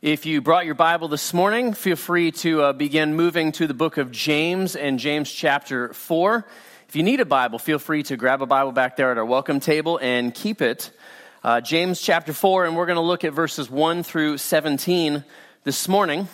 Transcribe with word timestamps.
If 0.00 0.26
you 0.26 0.40
brought 0.40 0.64
your 0.64 0.76
Bible 0.76 1.08
this 1.08 1.34
morning, 1.34 1.74
feel 1.74 1.96
free 1.96 2.30
to 2.30 2.62
uh, 2.62 2.72
begin 2.72 3.16
moving 3.16 3.50
to 3.50 3.66
the 3.66 3.74
book 3.74 3.96
of 3.96 4.12
James 4.12 4.76
and 4.76 4.96
James 4.96 5.28
chapter 5.28 5.92
4. 5.92 6.46
If 6.88 6.94
you 6.94 7.02
need 7.02 7.18
a 7.18 7.24
Bible, 7.24 7.58
feel 7.58 7.80
free 7.80 8.04
to 8.04 8.16
grab 8.16 8.40
a 8.40 8.46
Bible 8.46 8.70
back 8.70 8.96
there 8.96 9.10
at 9.10 9.18
our 9.18 9.24
welcome 9.24 9.58
table 9.58 9.98
and 10.00 10.32
keep 10.32 10.62
it. 10.62 10.92
Uh, 11.42 11.60
James 11.60 12.00
chapter 12.00 12.32
4, 12.32 12.66
and 12.66 12.76
we're 12.76 12.86
going 12.86 12.94
to 12.94 13.02
look 13.02 13.24
at 13.24 13.32
verses 13.32 13.68
1 13.68 14.04
through 14.04 14.38
17 14.38 15.24
this 15.64 15.88
morning. 15.88 16.28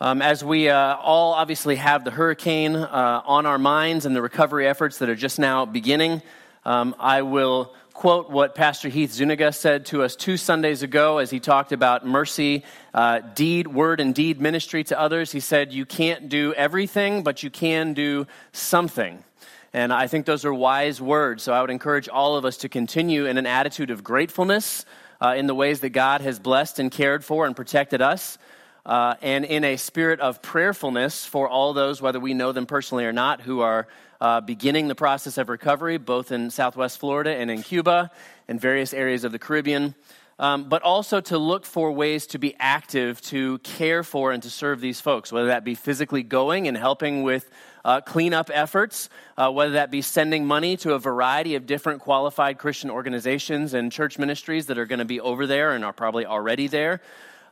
Um, 0.00 0.22
as 0.22 0.42
we 0.42 0.70
uh, 0.70 0.96
all 0.96 1.34
obviously 1.34 1.76
have 1.76 2.04
the 2.04 2.10
hurricane 2.10 2.74
uh, 2.74 3.20
on 3.26 3.44
our 3.44 3.58
minds 3.58 4.06
and 4.06 4.16
the 4.16 4.22
recovery 4.22 4.66
efforts 4.66 5.00
that 5.00 5.10
are 5.10 5.14
just 5.14 5.38
now 5.38 5.66
beginning, 5.66 6.22
um, 6.64 6.96
I 6.98 7.20
will 7.20 7.74
quote 7.96 8.28
what 8.28 8.54
Pastor 8.54 8.90
Heath 8.90 9.12
Zuniga 9.12 9.50
said 9.52 9.86
to 9.86 10.02
us 10.02 10.16
two 10.16 10.36
Sundays 10.36 10.82
ago 10.82 11.16
as 11.16 11.30
he 11.30 11.40
talked 11.40 11.72
about 11.72 12.06
mercy, 12.06 12.62
uh, 12.92 13.20
deed, 13.20 13.66
word, 13.66 14.00
and 14.00 14.14
deed 14.14 14.38
ministry 14.38 14.84
to 14.84 15.00
others. 15.00 15.32
He 15.32 15.40
said, 15.40 15.72
You 15.72 15.86
can't 15.86 16.28
do 16.28 16.52
everything, 16.52 17.22
but 17.22 17.42
you 17.42 17.48
can 17.48 17.94
do 17.94 18.26
something. 18.52 19.24
And 19.72 19.94
I 19.94 20.08
think 20.08 20.26
those 20.26 20.44
are 20.44 20.52
wise 20.52 21.00
words. 21.00 21.42
So 21.42 21.54
I 21.54 21.62
would 21.62 21.70
encourage 21.70 22.06
all 22.06 22.36
of 22.36 22.44
us 22.44 22.58
to 22.58 22.68
continue 22.68 23.24
in 23.24 23.38
an 23.38 23.46
attitude 23.46 23.90
of 23.90 24.04
gratefulness 24.04 24.84
uh, 25.18 25.34
in 25.34 25.46
the 25.46 25.54
ways 25.54 25.80
that 25.80 25.90
God 25.90 26.20
has 26.20 26.38
blessed 26.38 26.78
and 26.78 26.90
cared 26.90 27.24
for 27.24 27.46
and 27.46 27.56
protected 27.56 28.02
us. 28.02 28.36
Uh, 28.84 29.14
and 29.22 29.46
in 29.46 29.64
a 29.64 29.78
spirit 29.78 30.20
of 30.20 30.42
prayerfulness 30.42 31.24
for 31.24 31.48
all 31.48 31.72
those, 31.72 32.02
whether 32.02 32.20
we 32.20 32.34
know 32.34 32.52
them 32.52 32.66
personally 32.66 33.06
or 33.06 33.12
not, 33.12 33.40
who 33.40 33.60
are 33.60 33.88
uh, 34.20 34.40
beginning 34.40 34.88
the 34.88 34.94
process 34.94 35.38
of 35.38 35.48
recovery, 35.48 35.98
both 35.98 36.32
in 36.32 36.50
Southwest 36.50 36.98
Florida 36.98 37.30
and 37.30 37.50
in 37.50 37.62
Cuba 37.62 38.10
and 38.48 38.60
various 38.60 38.94
areas 38.94 39.24
of 39.24 39.32
the 39.32 39.38
Caribbean. 39.38 39.94
Um, 40.38 40.68
but 40.68 40.82
also 40.82 41.22
to 41.22 41.38
look 41.38 41.64
for 41.64 41.90
ways 41.90 42.26
to 42.28 42.38
be 42.38 42.54
active 42.58 43.22
to 43.22 43.56
care 43.60 44.02
for 44.02 44.32
and 44.32 44.42
to 44.42 44.50
serve 44.50 44.82
these 44.82 45.00
folks, 45.00 45.32
whether 45.32 45.46
that 45.46 45.64
be 45.64 45.74
physically 45.74 46.22
going 46.22 46.68
and 46.68 46.76
helping 46.76 47.22
with 47.22 47.48
uh, 47.86 48.02
cleanup 48.02 48.50
efforts, 48.52 49.08
uh, 49.38 49.50
whether 49.50 49.72
that 49.72 49.90
be 49.90 50.02
sending 50.02 50.44
money 50.44 50.76
to 50.76 50.92
a 50.92 50.98
variety 50.98 51.54
of 51.54 51.64
different 51.64 52.02
qualified 52.02 52.58
Christian 52.58 52.90
organizations 52.90 53.72
and 53.72 53.90
church 53.90 54.18
ministries 54.18 54.66
that 54.66 54.76
are 54.76 54.84
going 54.84 54.98
to 54.98 55.06
be 55.06 55.20
over 55.20 55.46
there 55.46 55.72
and 55.72 55.84
are 55.86 55.92
probably 55.94 56.26
already 56.26 56.66
there, 56.66 57.00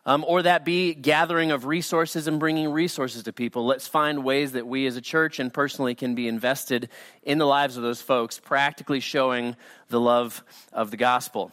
um, 0.07 0.25
or 0.27 0.43
that 0.43 0.65
be 0.65 0.95
gathering 0.95 1.51
of 1.51 1.65
resources 1.65 2.27
and 2.27 2.39
bringing 2.39 2.71
resources 2.71 3.23
to 3.23 3.33
people. 3.33 3.65
Let's 3.65 3.89
find 3.89 4.25
ways 4.25 4.53
that 4.53 4.67
we 4.67 4.87
as 4.87 4.97
a 4.97 5.01
church 5.01 5.39
and 5.39 5.53
personally 5.53 5.95
can 5.95 6.15
be 6.15 6.29
invested 6.29 6.89
in 7.23 7.39
the 7.39 7.47
lives 7.47 7.77
of 7.77 7.83
those 7.83 8.03
folks, 8.03 8.39
practically 8.39 9.01
showing 9.01 9.57
the 9.89 10.01
love 10.01 10.43
of 10.73 10.91
the 10.91 10.97
gospel. 10.97 11.51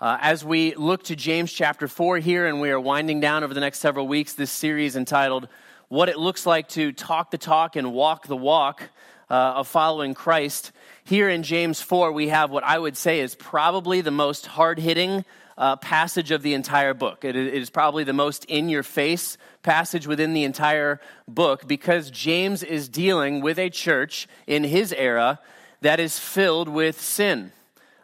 Uh, 0.00 0.18
as 0.20 0.44
we 0.44 0.74
look 0.74 1.04
to 1.04 1.14
James 1.14 1.52
chapter 1.52 1.86
4 1.86 2.18
here, 2.18 2.46
and 2.46 2.60
we 2.60 2.70
are 2.70 2.80
winding 2.80 3.20
down 3.20 3.44
over 3.44 3.54
the 3.54 3.60
next 3.60 3.78
several 3.78 4.08
weeks 4.08 4.32
this 4.32 4.50
series 4.50 4.96
entitled 4.96 5.46
What 5.86 6.08
It 6.08 6.18
Looks 6.18 6.44
Like 6.44 6.68
to 6.70 6.90
Talk 6.90 7.30
the 7.30 7.38
Talk 7.38 7.76
and 7.76 7.92
Walk 7.92 8.26
the 8.26 8.36
Walk 8.36 8.82
uh, 9.30 9.34
of 9.34 9.68
Following 9.68 10.14
Christ. 10.14 10.72
Here 11.04 11.28
in 11.28 11.44
James 11.44 11.80
4, 11.80 12.10
we 12.10 12.28
have 12.28 12.50
what 12.50 12.64
I 12.64 12.76
would 12.76 12.96
say 12.96 13.20
is 13.20 13.36
probably 13.36 14.00
the 14.00 14.10
most 14.10 14.46
hard 14.46 14.80
hitting 14.80 15.24
uh, 15.56 15.76
passage 15.76 16.30
of 16.30 16.42
the 16.42 16.54
entire 16.54 16.94
book. 16.94 17.24
It 17.24 17.36
is 17.36 17.70
probably 17.70 18.04
the 18.04 18.12
most 18.12 18.44
in 18.46 18.68
your 18.68 18.82
face 18.82 19.36
passage 19.62 20.06
within 20.06 20.34
the 20.34 20.44
entire 20.44 21.00
book 21.28 21.66
because 21.66 22.10
James 22.10 22.62
is 22.62 22.88
dealing 22.88 23.40
with 23.40 23.58
a 23.58 23.70
church 23.70 24.28
in 24.46 24.64
his 24.64 24.92
era 24.92 25.40
that 25.80 26.00
is 26.00 26.18
filled 26.18 26.68
with 26.68 27.00
sin. 27.00 27.52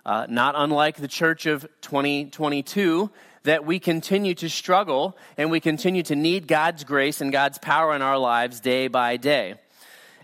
Uh, 0.05 0.27
not 0.29 0.55
unlike 0.57 0.97
the 0.97 1.09
church 1.09 1.47
of 1.47 1.67
2022, 1.83 3.11
that 3.45 3.65
we 3.65 3.79
continue 3.79 4.35
to 4.35 4.49
struggle 4.49 5.17
and 5.37 5.51
we 5.51 5.61
continue 5.61 6.03
to 6.03 6.17
need 6.17 6.49
God's 6.49 6.85
grace 6.85 7.21
and 7.21 7.33
God's 7.33 7.59
power 7.59 7.95
in 7.95 8.03
our 8.03 8.19
lives 8.19 8.61
day 8.61 8.89
by 8.89 9.17
day. 9.17 9.55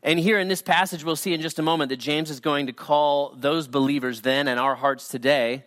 And 0.03 0.19
here 0.19 0.39
in 0.39 0.49
this 0.49 0.61
passage, 0.63 1.05
we'll 1.05 1.17
see 1.17 1.33
in 1.33 1.41
just 1.41 1.59
a 1.59 1.63
moment 1.63 1.89
that 1.89 1.97
James 1.97 2.31
is 2.31 2.41
going 2.41 2.67
to 2.67 2.73
call 2.73 3.35
those 3.39 3.67
believers 3.69 4.21
then 4.21 4.49
and 4.49 4.61
our 4.61 4.75
hearts 4.75 5.09
today 5.09 5.65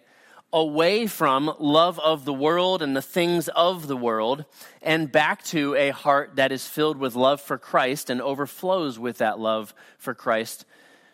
away 0.53 1.08
from 1.08 1.53
love 1.59 2.00
of 2.00 2.24
the 2.24 2.34
world 2.34 2.81
and 2.81 2.96
the 2.96 3.02
things 3.02 3.50
of 3.50 3.88
the 3.88 3.97
world 3.97 4.46
and 4.81 5.12
back 5.12 5.44
to 5.44 5.75
a 5.75 5.90
heart 5.90 6.31
that 6.35 6.52
is 6.52 6.66
filled 6.66 6.97
with 6.97 7.16
love 7.16 7.41
for 7.41 7.58
Christ 7.58 8.09
and 8.09 8.22
overflows 8.22 8.97
with 8.97 9.18
that 9.18 9.40
love 9.40 9.74
for 9.97 10.13
Christ 10.13 10.66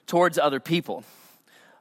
towards 0.05 0.38
other 0.38 0.59
people. 0.59 1.03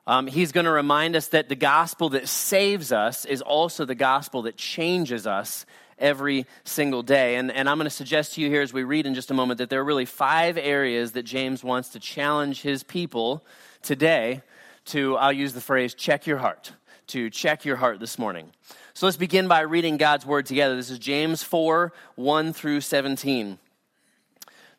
Um, 0.07 0.27
he's 0.27 0.51
going 0.51 0.65
to 0.65 0.73
remind 0.73 1.15
us 1.15 1.29
that 1.29 1.49
the 1.49 1.55
gospel 1.55 2.09
that 2.11 2.27
saves 2.27 2.91
us 2.91 3.25
is 3.25 3.43
also 3.43 3.85
the 3.85 3.95
gospel 3.95 4.43
that 4.43 4.57
changes 4.57 5.27
us 5.27 5.67
every 5.99 6.47
single 6.65 7.03
day. 7.03 7.37
And, 7.37 7.53
and 7.53 7.69
I'm 7.69 7.77
going 7.77 7.85
to 7.85 7.91
suggest 7.91 8.35
to 8.35 8.41
you 8.41 8.49
here 8.49 8.63
as 8.63 8.73
we 8.73 8.83
read 8.83 9.07
in 9.07 9.15
just 9.15 9.31
a 9.31 9.35
moment 9.35 9.59
that 9.59 9.71
there 9.71 9.81
are 9.81 9.85
really 9.85 10.07
five 10.07 10.57
areas 10.59 11.13
that 11.13 11.23
James 11.23 11.63
wants 11.63 11.91
to 11.91 12.01
challenge 12.01 12.63
his 12.63 12.83
people 12.83 13.45
today 13.83 14.43
to, 14.87 15.17
I'll 15.17 15.33
use 15.33 15.53
the 15.53 15.61
phrase, 15.61 15.95
check 15.95 16.27
your 16.27 16.39
heart 16.39 16.73
to 17.09 17.31
check 17.31 17.65
your 17.65 17.77
heart 17.77 18.01
this 18.01 18.19
morning. 18.19 18.51
So 18.95 19.07
let's 19.07 19.17
begin 19.17 19.49
by 19.49 19.61
reading 19.61 19.97
God's 19.97 20.27
word 20.27 20.47
together. 20.47 20.77
This 20.77 20.91
is 20.91 20.99
James 20.99 21.43
4 21.43 21.93
1 22.17 22.53
through 22.53 22.81
17. 22.81 23.59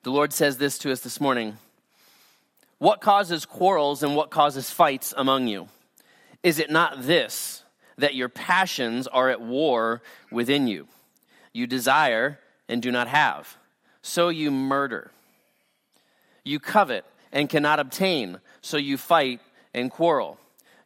The 0.04 0.12
Lord 0.12 0.34
says 0.34 0.58
this 0.58 0.78
to 0.80 0.92
us 0.92 1.02
this 1.02 1.20
morning 1.20 1.58
What 2.78 3.02
causes 3.02 3.46
quarrels 3.46 4.04
and 4.04 4.16
what 4.16 4.30
causes 4.30 4.70
fights 4.70 5.14
among 5.18 5.48
you? 5.48 5.68
Is 6.44 6.60
it 6.60 6.70
not 6.70 7.04
this, 7.04 7.64
that 7.98 8.16
your 8.16 8.30
passions 8.30 9.08
are 9.08 9.30
at 9.30 9.42
war 9.42 10.02
within 10.32 10.68
you? 10.68 10.88
You 11.54 11.68
desire 11.68 12.40
and 12.68 12.82
do 12.82 12.92
not 12.92 13.08
have, 13.08 13.58
so 14.02 14.30
you 14.30 14.52
murder. 14.52 15.12
You 16.44 16.60
covet 16.60 17.06
and 17.32 17.50
cannot 17.50 17.80
obtain, 17.80 18.40
so 18.62 18.78
you 18.78 18.98
fight 18.98 19.40
and 19.74 19.90
quarrel 19.90 20.38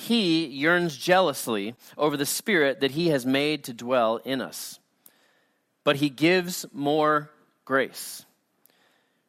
he 0.00 0.46
yearns 0.46 0.96
jealously 0.96 1.74
over 1.98 2.16
the 2.16 2.24
Spirit 2.24 2.80
that 2.80 2.92
He 2.92 3.08
has 3.08 3.26
made 3.26 3.64
to 3.64 3.74
dwell 3.74 4.16
in 4.24 4.40
us. 4.40 4.78
But 5.84 5.96
He 5.96 6.08
gives 6.08 6.64
more 6.72 7.30
grace. 7.66 8.24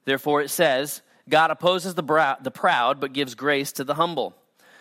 Therefore, 0.05 0.41
it 0.41 0.49
says, 0.49 1.01
God 1.27 1.51
opposes 1.51 1.95
the, 1.95 2.03
brow, 2.03 2.37
the 2.41 2.51
proud, 2.51 3.01
but 3.01 3.11
gives 3.11 3.35
grace 3.35 3.73
to 3.73 3.83
the 3.83 3.95
humble. 3.95 4.33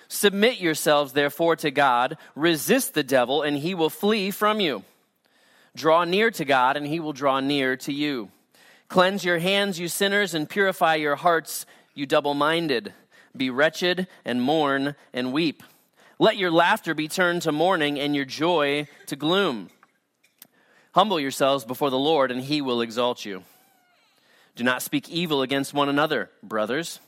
Submit 0.06 0.60
yourselves, 0.60 1.12
therefore, 1.12 1.56
to 1.56 1.72
God. 1.72 2.16
Resist 2.36 2.94
the 2.94 3.02
devil, 3.02 3.42
and 3.42 3.56
he 3.56 3.74
will 3.74 3.90
flee 3.90 4.30
from 4.30 4.60
you. 4.60 4.84
Draw 5.74 6.04
near 6.04 6.30
to 6.30 6.44
God, 6.44 6.76
and 6.76 6.86
he 6.86 7.00
will 7.00 7.12
draw 7.12 7.40
near 7.40 7.76
to 7.78 7.92
you. 7.92 8.30
Cleanse 8.88 9.24
your 9.24 9.38
hands, 9.38 9.78
you 9.78 9.88
sinners, 9.88 10.34
and 10.34 10.48
purify 10.48 10.94
your 10.94 11.16
hearts, 11.16 11.66
you 11.94 12.06
double 12.06 12.34
minded. 12.34 12.94
Be 13.36 13.50
wretched 13.50 14.06
and 14.24 14.40
mourn 14.40 14.94
and 15.12 15.32
weep. 15.32 15.62
Let 16.20 16.36
your 16.36 16.50
laughter 16.50 16.92
be 16.92 17.08
turned 17.08 17.40
to 17.42 17.50
mourning 17.50 17.98
and 17.98 18.14
your 18.14 18.26
joy 18.26 18.88
to 19.06 19.16
gloom. 19.16 19.70
Humble 20.92 21.18
yourselves 21.18 21.64
before 21.64 21.88
the 21.88 21.98
Lord, 21.98 22.30
and 22.30 22.42
he 22.42 22.60
will 22.60 22.82
exalt 22.82 23.24
you. 23.24 23.42
Do 24.54 24.62
not 24.62 24.82
speak 24.82 25.08
evil 25.08 25.40
against 25.40 25.72
one 25.72 25.88
another, 25.88 26.28
brothers. 26.42 27.00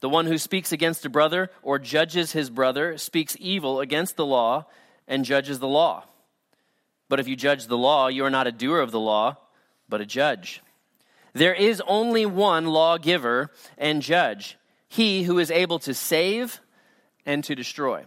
The 0.00 0.08
one 0.08 0.24
who 0.24 0.38
speaks 0.38 0.72
against 0.72 1.04
a 1.04 1.10
brother 1.10 1.50
or 1.62 1.78
judges 1.78 2.32
his 2.32 2.48
brother 2.48 2.96
speaks 2.96 3.36
evil 3.38 3.78
against 3.78 4.16
the 4.16 4.24
law 4.24 4.64
and 5.06 5.26
judges 5.26 5.58
the 5.58 5.68
law. 5.68 6.04
But 7.10 7.20
if 7.20 7.28
you 7.28 7.36
judge 7.36 7.66
the 7.66 7.76
law, 7.76 8.08
you 8.08 8.24
are 8.24 8.30
not 8.30 8.46
a 8.46 8.52
doer 8.52 8.80
of 8.80 8.90
the 8.90 8.98
law, 8.98 9.36
but 9.86 10.00
a 10.00 10.06
judge. 10.06 10.62
There 11.34 11.54
is 11.54 11.82
only 11.86 12.24
one 12.24 12.64
lawgiver 12.64 13.50
and 13.76 14.00
judge 14.00 14.56
he 14.88 15.24
who 15.24 15.38
is 15.38 15.50
able 15.50 15.78
to 15.80 15.92
save 15.92 16.58
and 17.26 17.44
to 17.44 17.54
destroy. 17.54 18.06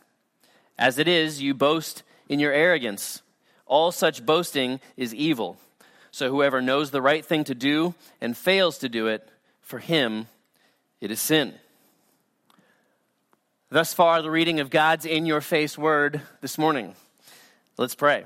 As 0.81 0.97
it 0.97 1.07
is, 1.07 1.39
you 1.39 1.53
boast 1.53 2.01
in 2.27 2.39
your 2.39 2.51
arrogance. 2.51 3.21
All 3.67 3.91
such 3.91 4.25
boasting 4.25 4.79
is 4.97 5.13
evil. 5.13 5.57
So 6.09 6.31
whoever 6.31 6.59
knows 6.59 6.89
the 6.89 7.03
right 7.03 7.23
thing 7.23 7.43
to 7.43 7.53
do 7.53 7.93
and 8.19 8.35
fails 8.35 8.79
to 8.79 8.89
do 8.89 9.05
it, 9.05 9.29
for 9.61 9.77
him 9.77 10.25
it 10.99 11.11
is 11.11 11.21
sin. 11.21 11.53
Thus 13.69 13.93
far, 13.93 14.23
the 14.23 14.31
reading 14.31 14.59
of 14.59 14.71
God's 14.71 15.05
in 15.05 15.27
your 15.27 15.39
face 15.39 15.77
word 15.77 16.19
this 16.41 16.57
morning. 16.57 16.95
Let's 17.77 17.93
pray. 17.93 18.25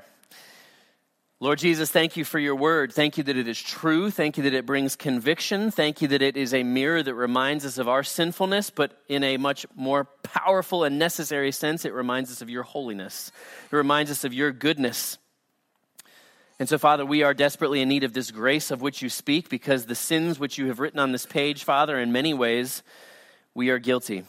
Lord 1.41 1.59
Jesus, 1.59 1.91
thank 1.91 2.15
you 2.15 2.23
for 2.23 2.39
your 2.39 2.55
word. 2.55 2.93
Thank 2.93 3.17
you 3.17 3.23
that 3.25 3.35
it 3.35 3.47
is 3.47 3.61
true. 3.61 4.09
Thank 4.09 4.37
you 4.37 4.43
that 4.43 4.53
it 4.53 4.65
brings 4.65 4.95
conviction. 4.95 5.69
Thank 5.69 6.01
you 6.01 6.07
that 6.09 6.21
it 6.21 6.37
is 6.37 6.53
a 6.53 6.63
mirror 6.63 7.03
that 7.03 7.13
reminds 7.13 7.65
us 7.65 7.77
of 7.77 7.89
our 7.89 8.03
sinfulness, 8.03 8.69
but 8.69 8.97
in 9.09 9.21
a 9.21 9.35
much 9.35 9.65
more 9.75 10.05
powerful 10.23 10.85
and 10.85 10.97
necessary 10.97 11.51
sense, 11.51 11.83
it 11.83 11.93
reminds 11.93 12.31
us 12.31 12.41
of 12.41 12.49
your 12.49 12.63
holiness. 12.63 13.33
It 13.69 13.75
reminds 13.75 14.11
us 14.11 14.23
of 14.23 14.33
your 14.33 14.53
goodness. 14.53 15.17
And 16.57 16.69
so, 16.69 16.77
Father, 16.77 17.05
we 17.05 17.23
are 17.23 17.33
desperately 17.33 17.81
in 17.81 17.89
need 17.89 18.05
of 18.05 18.13
this 18.13 18.31
grace 18.31 18.71
of 18.71 18.81
which 18.81 19.01
you 19.01 19.09
speak 19.09 19.49
because 19.49 19.85
the 19.85 19.95
sins 19.95 20.39
which 20.39 20.57
you 20.57 20.67
have 20.67 20.79
written 20.79 20.99
on 20.99 21.11
this 21.11 21.25
page, 21.25 21.65
Father, 21.65 21.99
in 21.99 22.13
many 22.13 22.33
ways, 22.33 22.81
we 23.53 23.71
are 23.71 23.79
guilty. 23.79 24.23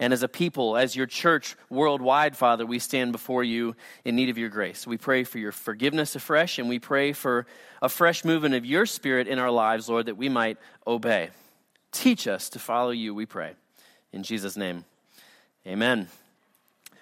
And 0.00 0.14
as 0.14 0.22
a 0.22 0.28
people, 0.28 0.78
as 0.78 0.96
your 0.96 1.06
church 1.06 1.56
worldwide, 1.68 2.34
Father, 2.34 2.64
we 2.64 2.78
stand 2.78 3.12
before 3.12 3.44
you 3.44 3.76
in 4.02 4.16
need 4.16 4.30
of 4.30 4.38
your 4.38 4.48
grace. 4.48 4.86
We 4.86 4.96
pray 4.96 5.24
for 5.24 5.38
your 5.38 5.52
forgiveness 5.52 6.16
afresh, 6.16 6.58
and 6.58 6.70
we 6.70 6.78
pray 6.78 7.12
for 7.12 7.46
a 7.82 7.88
fresh 7.90 8.24
movement 8.24 8.54
of 8.54 8.64
your 8.64 8.86
spirit 8.86 9.28
in 9.28 9.38
our 9.38 9.50
lives, 9.50 9.90
Lord, 9.90 10.06
that 10.06 10.16
we 10.16 10.30
might 10.30 10.56
obey. 10.86 11.28
Teach 11.92 12.26
us 12.26 12.48
to 12.50 12.58
follow 12.58 12.90
you, 12.90 13.14
we 13.14 13.26
pray. 13.26 13.52
In 14.10 14.22
Jesus' 14.22 14.56
name, 14.56 14.86
amen. 15.66 16.08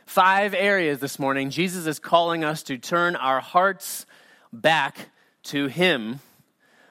Five 0.04 0.52
areas 0.52 0.98
this 0.98 1.20
morning. 1.20 1.50
Jesus 1.50 1.86
is 1.86 2.00
calling 2.00 2.42
us 2.42 2.64
to 2.64 2.78
turn 2.78 3.14
our 3.14 3.40
hearts 3.40 4.06
back 4.52 5.10
to 5.44 5.68
Him. 5.68 6.18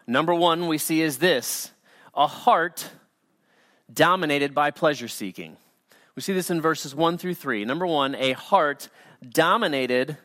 Number 0.07 0.33
one, 0.33 0.67
we 0.67 0.77
see 0.77 1.01
is 1.01 1.17
this 1.17 1.71
a 2.15 2.27
heart 2.27 2.89
dominated 3.91 4.53
by 4.53 4.71
pleasure 4.71 5.09
seeking. 5.09 5.57
We 6.17 6.23
see 6.23 6.33
this 6.33 6.49
in 6.49 6.61
verses 6.61 6.95
1 6.95 7.19
through 7.19 7.35
3. 7.35 7.63
Number 7.65 7.85
one, 7.85 8.15
a 8.15 8.31
heart 8.31 8.89
dominated 9.21 10.17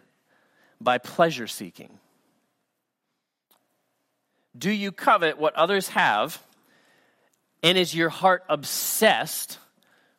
by 0.80 0.96
pleasure 0.96 1.46
seeking. 1.46 1.98
Do 4.56 4.70
you 4.70 4.90
covet 4.90 5.36
what 5.36 5.54
others 5.54 5.88
have? 5.88 6.42
And 7.62 7.76
is 7.76 7.94
your 7.94 8.08
heart 8.08 8.42
obsessed 8.48 9.58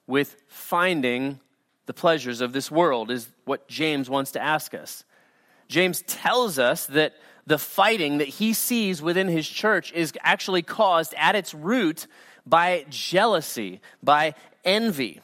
with 0.05 0.35
finding 0.47 1.39
the 1.87 1.93
pleasures 1.93 2.39
of 2.39 2.53
this 2.53 2.69
world? 2.69 3.09
Is 3.09 3.27
what 3.45 3.67
James 3.67 4.07
wants 4.07 4.33
to 4.33 4.39
ask 4.39 4.75
us. 4.75 5.03
James 5.69 6.03
tells 6.03 6.59
us 6.59 6.85
that 6.85 7.15
the 7.47 7.57
fighting 7.57 8.19
that 8.19 8.27
he 8.27 8.53
sees 8.53 9.01
within 9.01 9.27
his 9.27 9.49
church 9.49 9.91
is 9.93 10.13
actually 10.21 10.61
caused 10.61 11.15
at 11.17 11.35
its 11.35 11.51
root 11.51 12.05
by 12.45 12.85
jealousy, 12.91 13.81
by 14.03 14.35
envy. 14.63 15.19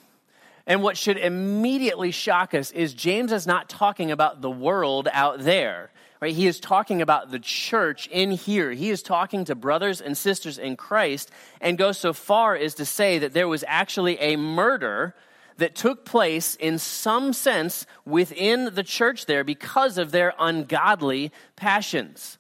And 0.70 0.84
what 0.84 0.98
should 0.98 1.18
immediately 1.18 2.12
shock 2.12 2.54
us 2.54 2.70
is 2.72 2.94
James 2.94 3.32
is 3.32 3.48
not 3.48 3.70
talking 3.70 4.12
about 4.12 4.42
the 4.42 4.52
world 4.52 5.10
out 5.12 5.40
there. 5.40 5.90
Right? 6.22 6.36
He 6.36 6.46
is 6.46 6.60
talking 6.60 7.02
about 7.02 7.32
the 7.32 7.40
church 7.40 8.08
in 8.08 8.32
here. 8.32 8.72
He 8.72 8.92
is 8.92 9.02
talking 9.02 9.46
to 9.46 9.56
brothers 9.56 10.00
and 10.00 10.16
sisters 10.16 10.60
in 10.60 10.78
Christ 10.78 11.32
and 11.60 11.78
goes 11.78 11.98
so 11.98 12.14
far 12.14 12.56
as 12.56 12.76
to 12.76 12.86
say 12.86 13.18
that 13.18 13.34
there 13.34 13.48
was 13.48 13.64
actually 13.68 14.20
a 14.20 14.36
murder 14.36 15.16
that 15.58 15.76
took 15.76 16.06
place 16.06 16.56
in 16.56 16.78
some 16.78 17.34
sense 17.34 17.86
within 18.06 18.76
the 18.76 18.84
church 18.84 19.26
there 19.26 19.44
because 19.44 19.98
of 19.98 20.12
their 20.12 20.34
ungodly 20.40 21.32
passions. 21.56 22.39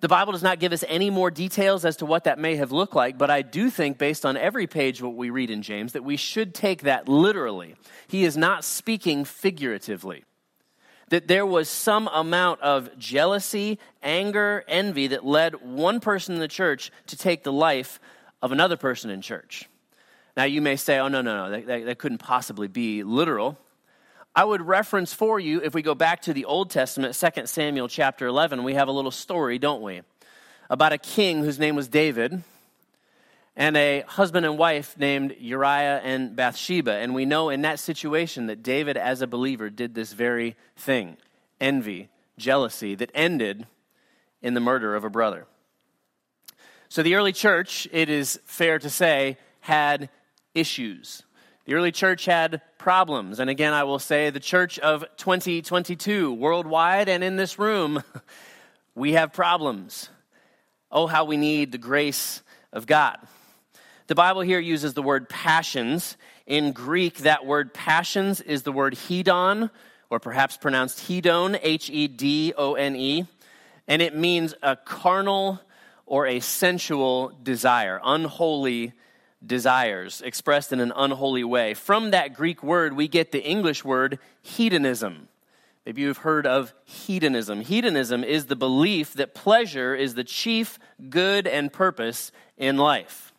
The 0.00 0.08
Bible 0.08 0.32
does 0.32 0.42
not 0.42 0.60
give 0.60 0.72
us 0.72 0.84
any 0.88 1.08
more 1.08 1.30
details 1.30 1.84
as 1.84 1.96
to 1.98 2.06
what 2.06 2.24
that 2.24 2.38
may 2.38 2.56
have 2.56 2.70
looked 2.70 2.94
like, 2.94 3.16
but 3.16 3.30
I 3.30 3.42
do 3.42 3.70
think, 3.70 3.96
based 3.96 4.26
on 4.26 4.36
every 4.36 4.66
page 4.66 5.00
what 5.00 5.14
we 5.14 5.30
read 5.30 5.50
in 5.50 5.62
James, 5.62 5.92
that 5.92 6.04
we 6.04 6.16
should 6.16 6.54
take 6.54 6.82
that 6.82 7.08
literally. 7.08 7.76
He 8.06 8.24
is 8.24 8.36
not 8.36 8.62
speaking 8.62 9.24
figuratively. 9.24 10.24
That 11.08 11.28
there 11.28 11.46
was 11.46 11.68
some 11.68 12.08
amount 12.08 12.60
of 12.60 12.98
jealousy, 12.98 13.78
anger, 14.02 14.64
envy 14.68 15.06
that 15.08 15.24
led 15.24 15.54
one 15.62 16.00
person 16.00 16.34
in 16.34 16.40
the 16.40 16.48
church 16.48 16.90
to 17.06 17.16
take 17.16 17.42
the 17.42 17.52
life 17.52 18.00
of 18.42 18.52
another 18.52 18.76
person 18.76 19.08
in 19.08 19.22
church. 19.22 19.68
Now, 20.36 20.44
you 20.44 20.60
may 20.60 20.76
say, 20.76 20.98
oh, 20.98 21.08
no, 21.08 21.22
no, 21.22 21.44
no, 21.44 21.50
that, 21.50 21.66
that, 21.66 21.84
that 21.86 21.98
couldn't 21.98 22.18
possibly 22.18 22.68
be 22.68 23.02
literal. 23.02 23.56
I 24.36 24.44
would 24.44 24.60
reference 24.60 25.14
for 25.14 25.40
you, 25.40 25.62
if 25.62 25.74
we 25.74 25.80
go 25.80 25.94
back 25.94 26.20
to 26.22 26.34
the 26.34 26.44
Old 26.44 26.68
Testament, 26.68 27.14
2 27.14 27.46
Samuel 27.46 27.88
chapter 27.88 28.26
11, 28.26 28.64
we 28.64 28.74
have 28.74 28.86
a 28.86 28.92
little 28.92 29.10
story, 29.10 29.58
don't 29.58 29.80
we? 29.80 30.02
About 30.68 30.92
a 30.92 30.98
king 30.98 31.42
whose 31.42 31.58
name 31.58 31.74
was 31.74 31.88
David 31.88 32.42
and 33.56 33.78
a 33.78 34.02
husband 34.02 34.44
and 34.44 34.58
wife 34.58 34.94
named 34.98 35.34
Uriah 35.40 36.02
and 36.04 36.36
Bathsheba. 36.36 36.92
And 36.92 37.14
we 37.14 37.24
know 37.24 37.48
in 37.48 37.62
that 37.62 37.80
situation 37.80 38.48
that 38.48 38.62
David, 38.62 38.98
as 38.98 39.22
a 39.22 39.26
believer, 39.26 39.70
did 39.70 39.94
this 39.94 40.12
very 40.12 40.54
thing 40.76 41.16
envy, 41.58 42.10
jealousy, 42.36 42.94
that 42.94 43.10
ended 43.14 43.66
in 44.42 44.52
the 44.52 44.60
murder 44.60 44.94
of 44.94 45.02
a 45.02 45.08
brother. 45.08 45.46
So 46.90 47.02
the 47.02 47.14
early 47.14 47.32
church, 47.32 47.88
it 47.90 48.10
is 48.10 48.38
fair 48.44 48.78
to 48.80 48.90
say, 48.90 49.38
had 49.60 50.10
issues. 50.52 51.22
The 51.66 51.74
early 51.74 51.90
church 51.90 52.26
had 52.26 52.62
problems. 52.78 53.40
And 53.40 53.50
again, 53.50 53.72
I 53.72 53.82
will 53.82 53.98
say 53.98 54.30
the 54.30 54.38
church 54.38 54.78
of 54.78 55.04
2022, 55.16 56.32
worldwide 56.32 57.08
and 57.08 57.24
in 57.24 57.34
this 57.34 57.58
room, 57.58 58.04
we 58.94 59.14
have 59.14 59.32
problems. 59.32 60.08
Oh, 60.92 61.08
how 61.08 61.24
we 61.24 61.36
need 61.36 61.72
the 61.72 61.78
grace 61.78 62.40
of 62.72 62.86
God. 62.86 63.18
The 64.06 64.14
Bible 64.14 64.42
here 64.42 64.60
uses 64.60 64.94
the 64.94 65.02
word 65.02 65.28
passions. 65.28 66.16
In 66.46 66.70
Greek, 66.70 67.18
that 67.18 67.44
word 67.44 67.74
passions 67.74 68.40
is 68.40 68.62
the 68.62 68.70
word 68.70 68.94
hedon, 68.94 69.68
or 70.08 70.20
perhaps 70.20 70.56
pronounced 70.56 71.08
hedon, 71.08 71.58
H 71.60 71.90
E 71.90 72.06
D 72.06 72.54
O 72.56 72.74
N 72.74 72.94
E. 72.94 73.26
And 73.88 74.02
it 74.02 74.14
means 74.14 74.54
a 74.62 74.76
carnal 74.76 75.60
or 76.06 76.28
a 76.28 76.38
sensual 76.38 77.32
desire, 77.42 78.00
unholy 78.04 78.92
desires 79.46 80.20
expressed 80.22 80.72
in 80.72 80.80
an 80.80 80.92
unholy 80.96 81.44
way. 81.44 81.74
From 81.74 82.10
that 82.10 82.34
Greek 82.34 82.62
word, 82.62 82.94
we 82.94 83.08
get 83.08 83.32
the 83.32 83.42
English 83.42 83.84
word 83.84 84.18
hedonism. 84.42 85.28
Maybe 85.84 86.02
you've 86.02 86.18
heard 86.18 86.46
of 86.46 86.74
hedonism. 86.84 87.60
Hedonism 87.60 88.24
is 88.24 88.46
the 88.46 88.56
belief 88.56 89.14
that 89.14 89.34
pleasure 89.34 89.94
is 89.94 90.14
the 90.14 90.24
chief 90.24 90.80
good 91.08 91.46
and 91.46 91.72
purpose 91.72 92.32
in 92.56 92.76
life. 92.76 93.32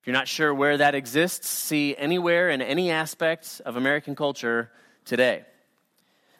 If 0.00 0.06
you're 0.06 0.12
not 0.12 0.28
sure 0.28 0.54
where 0.54 0.76
that 0.76 0.94
exists, 0.94 1.48
see 1.48 1.96
anywhere 1.96 2.50
in 2.50 2.60
any 2.60 2.90
aspect 2.90 3.62
of 3.64 3.76
American 3.76 4.14
culture 4.14 4.70
today. 5.04 5.44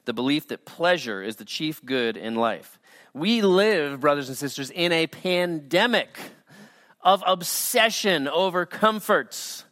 The 0.04 0.12
belief 0.12 0.48
that 0.48 0.64
pleasure 0.66 1.22
is 1.22 1.36
the 1.36 1.44
chief 1.44 1.84
good 1.84 2.16
in 2.16 2.36
life. 2.36 2.78
We 3.14 3.40
live, 3.40 4.00
brothers 4.00 4.28
and 4.28 4.36
sisters, 4.36 4.70
in 4.70 4.92
a 4.92 5.06
pandemic 5.06 6.18
of 7.00 7.22
obsession 7.26 8.28
over 8.28 8.66
comforts, 8.66 9.64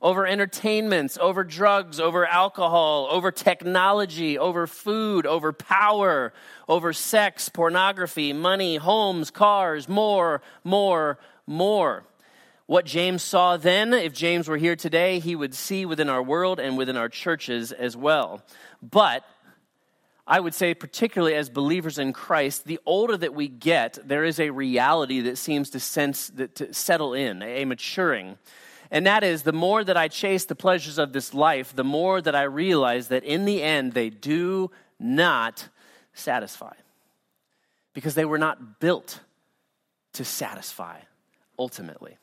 over 0.00 0.26
entertainments, 0.26 1.18
over 1.20 1.42
drugs, 1.44 1.98
over 1.98 2.24
alcohol, 2.24 3.08
over 3.10 3.30
technology, 3.30 4.38
over 4.38 4.66
food, 4.66 5.26
over 5.26 5.52
power, 5.52 6.32
over 6.68 6.92
sex, 6.92 7.48
pornography, 7.48 8.32
money, 8.32 8.76
homes, 8.76 9.30
cars, 9.30 9.88
more, 9.88 10.40
more, 10.62 11.18
more. 11.46 12.04
What 12.66 12.84
James 12.84 13.22
saw 13.22 13.56
then, 13.56 13.94
if 13.94 14.12
James 14.12 14.46
were 14.46 14.58
here 14.58 14.76
today, 14.76 15.20
he 15.20 15.34
would 15.34 15.54
see 15.54 15.86
within 15.86 16.10
our 16.10 16.22
world 16.22 16.60
and 16.60 16.76
within 16.76 16.98
our 16.98 17.08
churches 17.08 17.72
as 17.72 17.96
well. 17.96 18.42
But 18.82 19.24
I 20.30 20.40
would 20.40 20.54
say, 20.54 20.74
particularly 20.74 21.34
as 21.34 21.48
believers 21.48 21.98
in 21.98 22.12
Christ, 22.12 22.66
the 22.66 22.78
older 22.84 23.16
that 23.16 23.32
we 23.32 23.48
get, 23.48 23.98
there 24.06 24.24
is 24.24 24.38
a 24.38 24.50
reality 24.50 25.22
that 25.22 25.38
seems 25.38 25.70
to 25.70 25.80
sense 25.80 26.28
that 26.28 26.54
to 26.56 26.74
settle 26.74 27.14
in, 27.14 27.42
a 27.42 27.64
maturing. 27.64 28.36
And 28.90 29.06
that 29.06 29.24
is 29.24 29.42
the 29.42 29.54
more 29.54 29.82
that 29.82 29.96
I 29.96 30.08
chase 30.08 30.44
the 30.44 30.54
pleasures 30.54 30.98
of 30.98 31.14
this 31.14 31.32
life, 31.32 31.74
the 31.74 31.82
more 31.82 32.20
that 32.20 32.34
I 32.34 32.42
realize 32.42 33.08
that 33.08 33.24
in 33.24 33.46
the 33.46 33.62
end 33.62 33.94
they 33.94 34.10
do 34.10 34.70
not 35.00 35.66
satisfy. 36.12 36.74
Because 37.94 38.14
they 38.14 38.26
were 38.26 38.38
not 38.38 38.80
built 38.80 39.20
to 40.12 40.26
satisfy 40.26 41.00
ultimately. 41.58 42.18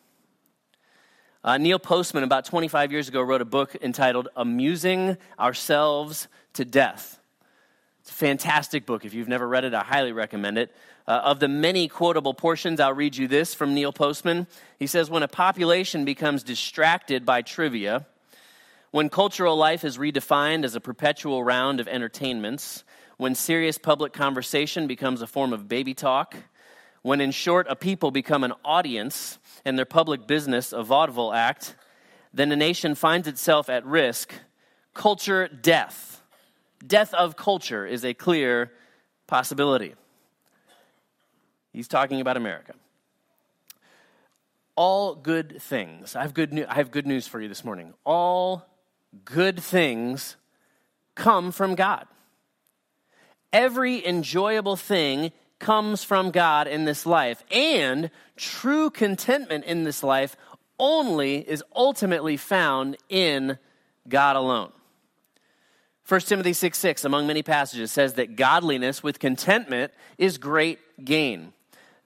Uh, 1.43 1.57
Neil 1.57 1.79
Postman, 1.79 2.23
about 2.23 2.45
25 2.45 2.91
years 2.91 3.07
ago, 3.07 3.21
wrote 3.21 3.41
a 3.41 3.45
book 3.45 3.75
entitled 3.81 4.29
Amusing 4.35 5.17
Ourselves 5.39 6.27
to 6.53 6.65
Death. 6.65 7.19
It's 8.05 8.11
a 8.11 8.13
fantastic 8.13 8.85
book. 8.85 9.03
If 9.03 9.15
you've 9.15 9.27
never 9.27 9.47
read 9.47 9.63
it, 9.63 9.73
I 9.73 9.83
highly 9.83 10.11
recommend 10.11 10.59
it. 10.59 10.71
Uh, 11.07 11.21
of 11.23 11.39
the 11.39 11.47
many 11.47 11.87
quotable 11.87 12.35
portions, 12.35 12.79
I'll 12.79 12.93
read 12.93 13.15
you 13.15 13.27
this 13.27 13.55
from 13.55 13.73
Neil 13.73 13.91
Postman. 13.91 14.45
He 14.77 14.85
says, 14.85 15.09
When 15.09 15.23
a 15.23 15.27
population 15.27 16.05
becomes 16.05 16.43
distracted 16.43 17.25
by 17.25 17.41
trivia, 17.41 18.05
when 18.91 19.09
cultural 19.09 19.57
life 19.57 19.83
is 19.83 19.97
redefined 19.97 20.65
as 20.65 20.75
a 20.75 20.79
perpetual 20.79 21.43
round 21.43 21.79
of 21.79 21.87
entertainments, 21.87 22.83
when 23.17 23.33
serious 23.33 23.79
public 23.79 24.13
conversation 24.13 24.85
becomes 24.85 25.23
a 25.23 25.27
form 25.27 25.51
of 25.51 25.67
baby 25.67 25.95
talk, 25.95 26.35
when, 27.01 27.19
in 27.21 27.31
short, 27.31 27.65
a 27.71 27.75
people 27.75 28.11
become 28.11 28.43
an 28.43 28.53
audience 28.63 29.39
and 29.65 29.79
their 29.79 29.85
public 29.85 30.27
business 30.27 30.73
a 30.73 30.83
vaudeville 30.83 31.33
act, 31.33 31.75
then 32.31 32.51
a 32.51 32.55
nation 32.55 32.93
finds 32.93 33.27
itself 33.27 33.67
at 33.67 33.83
risk. 33.83 34.31
Culture 34.93 35.47
death. 35.47 36.21
Death 36.85 37.13
of 37.13 37.35
culture 37.35 37.85
is 37.85 38.03
a 38.03 38.13
clear 38.13 38.71
possibility. 39.27 39.95
He's 41.73 41.87
talking 41.87 42.21
about 42.21 42.37
America. 42.37 42.73
All 44.75 45.15
good 45.15 45.61
things. 45.61 46.15
I 46.15 46.21
have 46.21 46.33
good, 46.33 46.53
new, 46.53 46.65
I 46.67 46.75
have 46.75 46.91
good 46.91 47.07
news 47.07 47.27
for 47.27 47.39
you 47.39 47.47
this 47.47 47.63
morning. 47.63 47.93
All 48.05 48.65
good 49.23 49.61
things 49.61 50.35
come 51.15 51.51
from 51.51 51.75
God. 51.75 52.07
Every 53.53 54.05
enjoyable 54.05 54.75
thing 54.75 55.31
comes 55.59 56.03
from 56.03 56.31
God 56.31 56.67
in 56.67 56.83
this 56.83 57.05
life, 57.05 57.43
and 57.49 58.11
true 58.35 58.89
contentment 58.89 59.63
in 59.63 59.85
this 59.85 60.03
life 60.03 60.35
only 60.77 61.37
is 61.37 61.63
ultimately 61.73 62.35
found 62.35 62.97
in 63.07 63.57
God 64.09 64.35
alone. 64.35 64.73
1 66.07 66.21
Timothy 66.21 66.53
6 66.53 66.77
6, 66.77 67.05
among 67.05 67.25
many 67.25 67.41
passages, 67.41 67.91
says 67.91 68.13
that 68.13 68.35
godliness 68.35 69.01
with 69.01 69.19
contentment 69.19 69.91
is 70.17 70.37
great 70.37 70.79
gain. 71.03 71.53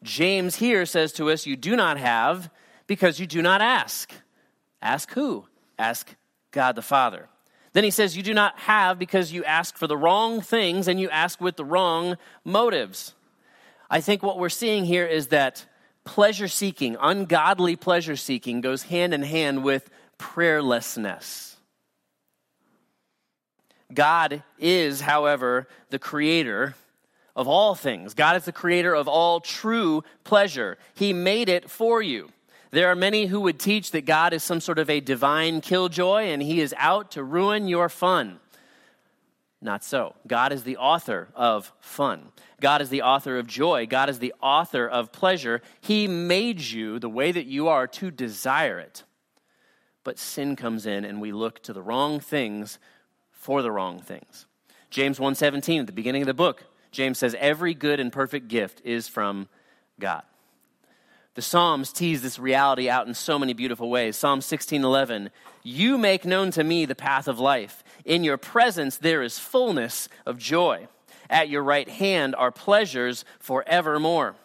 James 0.03 0.56
here 0.56 0.86
says 0.86 1.12
to 1.13 1.29
us, 1.29 1.46
You 1.46 1.58
do 1.58 1.75
not 1.75 1.98
have 1.98 2.50
because 2.88 3.20
you 3.20 3.27
do 3.27 3.41
not 3.41 3.62
ask. 3.62 4.12
Ask 4.82 5.12
who? 5.12 5.46
Ask 5.77 6.15
God 6.51 6.75
the 6.75 6.82
Father. 6.82 7.27
Then 7.74 7.84
he 7.84 7.91
says, 7.91 8.15
You 8.15 8.24
do 8.24 8.34
not 8.34 8.58
have 8.60 8.98
because 8.98 9.34
you 9.34 9.44
ask 9.44 9.77
for 9.77 9.88
the 9.88 9.98
wrong 9.98 10.39
things 10.39 10.88
and 10.88 11.00
you 11.00 11.10
ask 11.10 11.41
with 11.41 11.58
the 11.58 11.65
wrong 11.65 12.18
motives. 12.46 13.13
I 13.89 14.00
think 14.00 14.24
what 14.24 14.39
we're 14.39 14.50
seeing 14.50 14.86
here 14.86 15.06
is 15.06 15.27
that 15.27 15.65
pleasure 16.06 16.48
seeking, 16.48 16.96
ungodly 17.01 17.75
pleasure 17.75 18.15
seeking, 18.15 18.62
goes 18.62 18.84
hand 18.84 19.13
in 19.13 19.24
hand 19.24 19.63
with 19.63 19.89
prayerlessness. 20.18 21.49
God 23.93 24.43
is, 24.58 25.01
however, 25.01 25.67
the 25.89 26.00
creator 26.00 26.75
of 27.36 27.48
all 27.48 27.74
things. 27.75 28.13
God 28.13 28.36
is 28.36 28.46
the 28.46 28.51
creator 28.51 28.93
of 28.93 29.08
all 29.08 29.39
true 29.39 30.03
pleasure. 30.24 30.77
He 30.93 31.13
made 31.13 31.50
it 31.50 31.69
for 31.69 32.01
you. 32.01 32.29
There 32.72 32.91
are 32.91 32.96
many 32.96 33.25
who 33.25 33.41
would 33.41 33.60
teach 33.60 33.91
that 33.91 34.05
God 34.05 34.34
is 34.34 34.43
some 34.43 34.60
sort 34.60 34.77
of 34.77 34.89
a 34.89 35.00
divine 35.00 35.62
killjoy 35.62 36.24
and 36.25 36.41
he 36.41 36.62
is 36.62 36.75
out 36.77 37.12
to 37.12 37.24
ruin 37.24 37.67
your 37.67 37.89
fun. 37.89 38.39
Not 39.62 39.84
so. 39.84 40.15
God 40.27 40.53
is 40.53 40.63
the 40.63 40.77
author 40.77 41.29
of 41.36 41.74
fun. 41.79 42.31
God 42.62 42.81
is 42.81 42.89
the 42.89 43.01
author 43.01 43.38
of 43.38 43.48
joy. 43.48 43.88
God 43.88 44.10
is 44.10 44.19
the 44.19 44.34
author 44.41 44.88
of 44.88 45.12
pleasure. 45.12 45.62
He 45.81 46.08
made 46.08 46.62
you 46.62 47.00
the 47.00 47.10
way 47.10 47.31
that 47.31 47.46
you 47.46 47.67
are 47.67 47.88
to 47.88 48.12
desire 48.12 48.79
it. 48.79 49.03
But 50.03 50.19
sin 50.19 50.55
comes 50.55 50.86
in 50.86 51.03
and 51.03 51.19
we 51.19 51.31
look 51.31 51.62
to 51.63 51.74
the 51.74 51.81
wrong 51.81 52.19
things 52.19 52.79
for 53.39 53.63
the 53.63 53.72
wrong 53.72 54.00
things. 54.00 54.46
James 54.91 55.17
1:17 55.17 55.79
at 55.79 55.88
the 55.88 55.93
beginning 55.93 56.22
of 56.22 56.27
the 56.27 56.34
book, 56.34 56.65
James 56.91 57.17
says 57.17 57.36
every 57.39 57.74
good 57.74 58.00
and 58.00 58.12
perfect 58.12 58.48
gift 58.48 58.81
is 58.84 59.08
from 59.08 59.48
God. 60.00 60.24
The 61.36 61.41
Psalms 61.41 61.93
tease 61.93 62.22
this 62.22 62.38
reality 62.38 62.89
out 62.89 63.08
in 63.08 63.13
so 63.13 63.39
many 63.39 63.53
beautiful 63.53 63.89
ways. 63.89 64.17
Psalm 64.17 64.41
16:11, 64.41 65.29
"You 65.63 65.98
make 65.98 66.25
known 66.25 66.51
to 66.51 66.63
me 66.63 66.86
the 66.86 66.96
path 66.96 67.27
of 67.27 67.39
life. 67.39 67.84
In 68.03 68.24
your 68.24 68.38
presence 68.38 68.98
there 68.98 69.22
is 69.22 69.39
fullness 69.39 70.10
of 70.25 70.38
joy. 70.38 70.88
At 71.29 71.48
your 71.48 71.63
right 71.63 71.88
hand 71.88 72.36
are 72.36 72.51
pleasures 72.51 73.24
forevermore." 73.39 74.36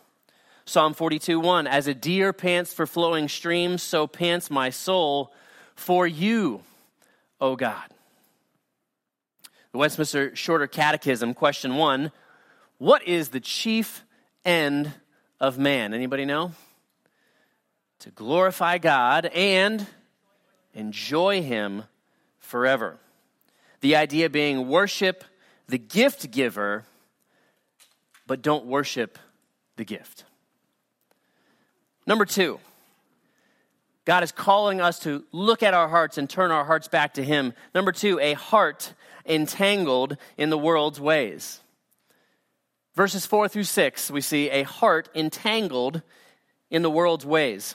Psalm 0.66 0.94
42:1, 0.94 1.66
"As 1.66 1.86
a 1.86 1.94
deer 1.94 2.32
pants 2.32 2.72
for 2.72 2.86
flowing 2.86 3.28
streams, 3.28 3.82
so 3.82 4.06
pants 4.06 4.50
my 4.50 4.70
soul 4.70 5.32
for 5.74 6.06
you, 6.06 6.62
O 7.40 7.56
God." 7.56 7.93
The 9.74 9.78
Westminster 9.78 10.36
Shorter 10.36 10.68
Catechism, 10.68 11.34
question 11.34 11.74
1, 11.74 12.12
what 12.78 13.02
is 13.08 13.30
the 13.30 13.40
chief 13.40 14.04
end 14.44 14.92
of 15.40 15.58
man? 15.58 15.92
Anybody 15.92 16.24
know? 16.24 16.52
to 17.98 18.12
glorify 18.12 18.78
God 18.78 19.26
and 19.26 19.84
enjoy 20.74 21.42
Him 21.42 21.82
forever. 22.38 22.98
The 23.80 23.96
idea 23.96 24.30
being 24.30 24.68
worship 24.68 25.24
the 25.66 25.78
gift 25.78 26.30
giver, 26.30 26.84
but 28.28 28.42
don't 28.42 28.66
worship 28.66 29.18
the 29.74 29.84
gift. 29.84 30.24
Number 32.06 32.26
two, 32.26 32.60
God 34.04 34.22
is 34.22 34.32
calling 34.32 34.80
us 34.80 34.98
to 35.00 35.24
look 35.32 35.62
at 35.62 35.74
our 35.74 35.88
hearts 35.88 36.18
and 36.18 36.28
turn 36.28 36.50
our 36.50 36.64
hearts 36.64 36.88
back 36.88 37.14
to 37.14 37.24
Him. 37.24 37.54
Number 37.74 37.92
two, 37.92 38.20
a 38.20 38.34
heart 38.34 38.92
entangled 39.26 40.16
in 40.36 40.50
the 40.50 40.58
world's 40.58 41.00
ways. 41.00 41.60
Verses 42.94 43.26
four 43.26 43.48
through 43.48 43.64
six, 43.64 44.10
we 44.10 44.20
see 44.20 44.50
a 44.50 44.62
heart 44.62 45.08
entangled 45.14 46.02
in 46.70 46.82
the 46.82 46.90
world's 46.90 47.26
ways 47.26 47.74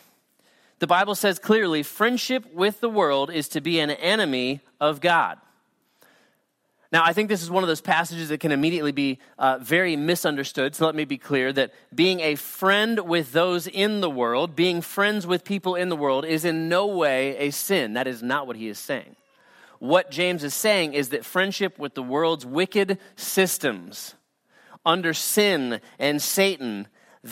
the 0.80 0.88
Bible 0.88 1.16
says 1.16 1.40
clearly 1.40 1.84
friendship 1.84 2.54
with 2.54 2.80
the 2.80 2.90
world 2.90 3.30
is 3.30 3.50
to 3.50 3.62
be 3.62 3.80
an 3.80 3.92
enemy 3.92 4.62
of 4.80 5.02
God. 5.02 5.38
Now, 6.92 7.04
I 7.06 7.14
think 7.14 7.30
this 7.30 7.44
is 7.44 7.52
one 7.52 7.64
of 7.64 7.68
those 7.68 7.82
passages 7.82 8.30
that 8.30 8.40
can 8.40 8.52
immediately 8.52 8.92
be 8.92 9.20
uh, 9.38 9.60
very 9.62 9.96
misunderstood. 9.96 10.74
So 10.76 10.86
let 10.86 10.96
me 10.96 11.06
be 11.06 11.20
clear 11.20 11.54
that 11.54 11.72
being 11.94 12.20
a 12.22 12.34
friend 12.34 13.02
with 13.02 13.32
those 13.32 13.68
in 13.68 14.02
the 14.02 14.10
world, 14.10 14.56
being 14.56 14.82
friends 14.82 15.28
with 15.28 15.44
people 15.44 15.76
in 15.76 15.90
the 15.90 15.96
world, 15.96 16.26
is 16.26 16.46
in 16.46 16.68
no 16.68 16.88
way 16.88 17.38
a 17.38 17.52
sin. 17.52 17.94
That 17.94 18.08
is 18.08 18.24
not 18.24 18.48
what 18.48 18.56
he 18.56 18.70
is 18.70 18.80
saying. 18.80 19.16
What 19.78 20.10
James 20.10 20.44
is 20.44 20.56
saying 20.56 20.94
is 20.94 21.10
that 21.10 21.26
friendship 21.26 21.78
with 21.78 21.94
the 21.94 22.04
world's 22.04 22.46
wicked 22.46 22.98
systems, 23.16 24.16
under 24.86 25.14
sin 25.14 25.82
and 26.00 26.22
Satan, 26.22 26.88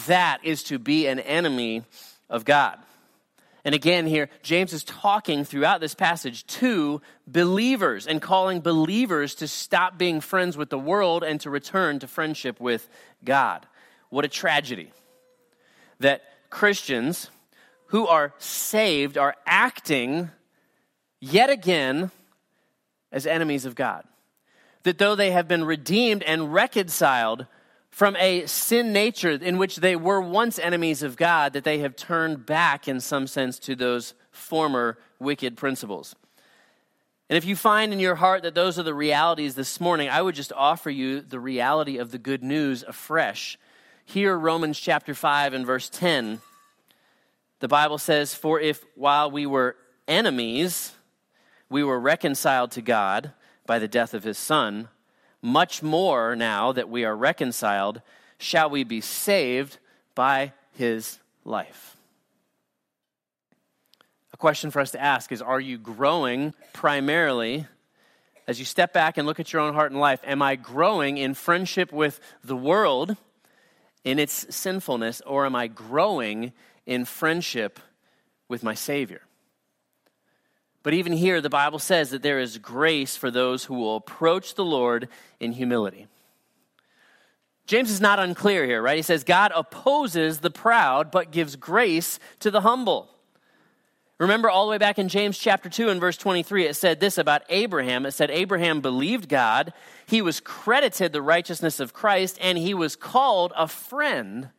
that 0.08 0.40
is 0.44 0.64
to 0.64 0.78
be 0.78 1.08
an 1.08 1.20
enemy 1.20 1.84
of 2.30 2.46
God. 2.46 2.78
And 3.68 3.76
again, 3.76 4.08
here, 4.08 4.30
James 4.44 4.72
is 4.72 4.86
talking 4.86 5.44
throughout 5.44 5.82
this 5.82 5.94
passage 5.94 6.48
to 6.48 7.02
believers 7.28 8.08
and 8.08 8.22
calling 8.22 8.62
believers 8.62 9.36
to 9.36 9.48
stop 9.50 9.98
being 9.98 10.22
friends 10.22 10.56
with 10.56 10.70
the 10.70 10.80
world 10.80 11.22
and 11.22 11.38
to 11.42 11.50
return 11.50 12.00
to 12.00 12.08
friendship 12.08 12.62
with 12.62 12.88
God. 13.26 13.68
What 14.10 14.24
a 14.24 14.30
tragedy 14.30 14.94
that 16.00 16.22
Christians 16.50 17.30
who 17.88 18.08
are 18.08 18.34
saved 18.38 19.18
are 19.18 19.36
acting 19.46 20.30
yet 21.20 21.50
again 21.50 22.12
as 23.12 23.28
enemies 23.28 23.66
of 23.66 23.76
God. 23.76 24.06
That 24.84 24.98
though 24.98 25.16
they 25.16 25.32
have 25.32 25.50
been 25.50 25.66
redeemed 25.66 26.24
and 26.24 26.54
reconciled 26.54 27.48
from 27.98 28.16
a 28.18 28.46
sin 28.46 28.94
nature 28.94 29.32
in 29.32 29.58
which 29.58 29.78
they 29.78 29.96
were 29.96 30.22
once 30.22 30.60
enemies 30.60 31.02
of 31.02 31.18
God, 31.18 31.54
that 31.54 31.64
they 31.64 31.80
have 31.80 31.96
turned 31.96 32.46
back 32.46 32.88
in 32.88 33.00
some 33.00 33.26
sense 33.26 33.58
to 33.58 33.76
those 33.76 34.14
former 34.30 35.00
wicked 35.18 35.58
principles. 35.58 36.16
And 37.28 37.36
if 37.36 37.44
you 37.44 37.56
find 37.56 37.92
in 37.92 38.00
your 38.00 38.14
heart 38.14 38.44
that 38.44 38.54
those 38.54 38.78
are 38.78 38.84
the 38.84 38.94
realities 38.94 39.56
this 39.56 39.82
morning, 39.82 40.10
I 40.10 40.22
would 40.22 40.36
just 40.36 40.54
offer 40.54 40.92
you 40.92 41.22
the 41.22 41.40
reality 41.40 41.98
of 41.98 42.12
the 42.12 42.20
good 42.20 42.44
news 42.44 42.84
afresh. 42.84 43.58
Here, 44.06 44.38
Romans 44.38 44.80
chapter 44.80 45.16
5 45.16 45.56
and 45.56 45.66
verse 45.66 45.90
10, 45.90 46.40
the 47.62 47.68
Bible 47.68 47.98
says, 47.98 48.36
For 48.36 48.60
if 48.60 48.86
while 48.94 49.32
we 49.32 49.48
were 49.48 49.76
enemies, 50.08 50.94
we 51.68 51.84
were 51.84 52.00
reconciled 52.00 52.70
to 52.74 52.84
God 52.84 53.32
by 53.66 53.80
the 53.80 53.88
death 53.88 54.14
of 54.14 54.24
his 54.24 54.38
Son, 54.38 54.90
much 55.42 55.84
more 55.84 56.36
now 56.36 56.72
that 56.72 56.90
we 56.90 57.06
are 57.06 57.16
reconciled, 57.16 58.02
shall 58.38 58.70
we 58.70 58.84
be 58.84 59.02
saved 59.02 59.78
by 60.16 60.54
his 60.74 61.20
life. 61.46 61.98
A 64.34 64.38
question 64.38 64.70
for 64.70 64.80
us 64.80 64.92
to 64.92 65.02
ask 65.02 65.32
is 65.32 65.42
Are 65.42 65.60
you 65.60 65.78
growing 65.78 66.54
primarily, 66.74 67.66
as 68.48 68.60
you 68.60 68.66
step 68.66 68.94
back 68.94 69.18
and 69.18 69.26
look 69.26 69.40
at 69.40 69.52
your 69.52 69.62
own 69.62 69.74
heart 69.74 69.92
and 69.92 70.00
life, 70.00 70.22
am 70.24 70.42
I 70.42 70.56
growing 70.56 71.18
in 71.18 71.34
friendship 71.34 71.92
with 71.92 72.20
the 72.44 72.56
world 72.56 73.18
in 74.04 74.20
its 74.20 74.56
sinfulness, 74.56 75.22
or 75.26 75.46
am 75.46 75.56
I 75.56 75.68
growing 75.68 76.54
in 76.86 77.06
friendship 77.06 77.80
with 78.48 78.64
my 78.64 78.74
Savior? 78.74 79.22
But 80.88 80.94
even 80.94 81.12
here, 81.12 81.42
the 81.42 81.50
Bible 81.50 81.80
says 81.80 82.12
that 82.12 82.22
there 82.22 82.40
is 82.40 82.60
grace 82.60 83.18
for 83.18 83.30
those 83.30 83.66
who 83.66 83.74
will 83.74 83.98
approach 83.98 84.56
the 84.56 84.64
Lord 84.64 85.10
in 85.38 85.52
humility. 85.52 86.08
James 87.66 87.92
is 87.92 88.00
not 88.00 88.20
unclear 88.20 88.66
here, 88.66 88.82
right? 88.82 88.96
He 88.96 89.02
says, 89.02 89.26
God 89.26 89.52
opposes 89.54 90.40
the 90.40 90.50
proud, 90.50 91.12
but 91.12 91.30
gives 91.30 91.58
grace 91.58 92.20
to 92.40 92.50
the 92.50 92.62
humble. 92.62 93.10
Remember 94.18 94.50
all 94.50 94.66
the 94.66 94.72
way 94.72 94.78
back 94.78 94.98
in 94.98 95.10
James 95.10 95.38
chapter 95.38 95.68
2 95.68 95.90
and 95.90 96.00
verse 96.00 96.16
23, 96.16 96.68
it 96.68 96.78
said 96.78 97.02
this 97.02 97.18
about 97.18 97.42
Abraham. 97.50 98.06
It 98.06 98.14
said, 98.14 98.32
Abraham 98.32 98.80
believed 98.80 99.28
God, 99.28 99.74
he 100.06 100.22
was 100.22 100.40
credited 100.40 101.12
the 101.12 101.22
righteousness 101.22 101.82
of 101.82 101.92
Christ, 101.92 102.38
and 102.40 102.58
he 102.58 102.74
was 102.74 102.96
called 102.96 103.52
a 103.58 103.68
friend 103.68 104.52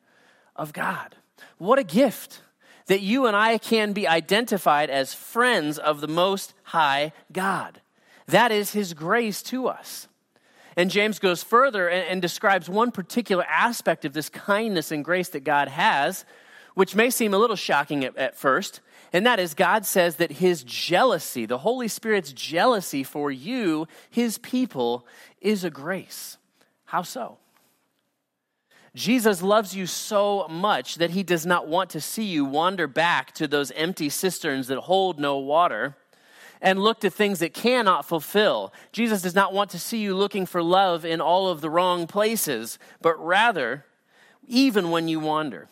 of 0.54 0.74
God. 0.74 1.16
What 1.56 1.78
a 1.78 1.84
gift 1.84 2.42
that 2.88 3.00
you 3.00 3.26
and 3.26 3.36
I 3.36 3.58
can 3.58 3.92
be 3.92 4.08
identified 4.08 4.90
as 4.90 5.14
friends 5.14 5.78
of 5.78 6.00
the 6.00 6.08
Most 6.08 6.52
High 6.64 7.12
God. 7.32 7.80
That 8.26 8.52
is 8.52 8.72
his 8.72 8.92
grace 8.92 9.42
to 9.44 9.68
us. 9.68 10.08
And 10.76 10.90
James 10.90 11.18
goes 11.18 11.42
further 11.42 11.88
and, 11.88 12.06
and, 12.08 12.22
describes 12.22 12.68
one 12.68 12.92
particular 12.92 13.44
aspect 13.48 14.04
of 14.04 14.12
this 14.12 14.28
kindness 14.28 14.92
and 14.92 15.04
grace 15.04 15.30
that 15.30 15.42
God 15.42 15.68
has, 15.68 16.24
which 16.74 16.94
may 16.94 17.10
seem 17.10 17.34
a 17.34 17.38
little 17.38 17.56
shocking 17.56 18.04
at, 18.04 18.16
at 18.16 18.36
first. 18.36 18.80
And 19.12 19.26
that 19.26 19.40
is, 19.40 19.54
God 19.54 19.86
says 19.86 20.16
that 20.16 20.30
his 20.30 20.62
jealousy, 20.62 21.46
the 21.46 21.58
Holy 21.58 21.88
Spirit's 21.88 22.32
jealousy 22.32 23.02
for 23.02 23.30
you, 23.30 23.88
his 24.10 24.38
people, 24.38 25.06
is 25.40 25.64
a 25.64 25.70
grace. 25.70 26.36
How 26.84 27.02
so? 27.02 27.38
Jesus 28.98 29.42
loves 29.42 29.76
you 29.76 29.86
so 29.86 30.48
much 30.48 30.96
that 30.96 31.10
he 31.10 31.22
does 31.22 31.46
not 31.46 31.68
want 31.68 31.88
to 31.90 32.00
see 32.00 32.24
you 32.24 32.44
wander 32.44 32.88
back 32.88 33.32
to 33.34 33.46
those 33.46 33.70
empty 33.70 34.08
cisterns 34.08 34.66
that 34.66 34.78
hold 34.80 35.20
no 35.20 35.38
water 35.38 35.96
and 36.60 36.80
look 36.80 36.98
to 36.98 37.08
things 37.08 37.38
that 37.38 37.54
cannot 37.54 38.04
fulfill. 38.04 38.72
Jesus 38.90 39.22
does 39.22 39.36
not 39.36 39.52
want 39.52 39.70
to 39.70 39.78
see 39.78 39.98
you 39.98 40.16
looking 40.16 40.46
for 40.46 40.64
love 40.64 41.04
in 41.04 41.20
all 41.20 41.46
of 41.46 41.60
the 41.60 41.70
wrong 41.70 42.08
places, 42.08 42.76
but 43.00 43.16
rather, 43.24 43.84
even 44.48 44.90
when 44.90 45.06
you 45.06 45.20
wander, 45.20 45.68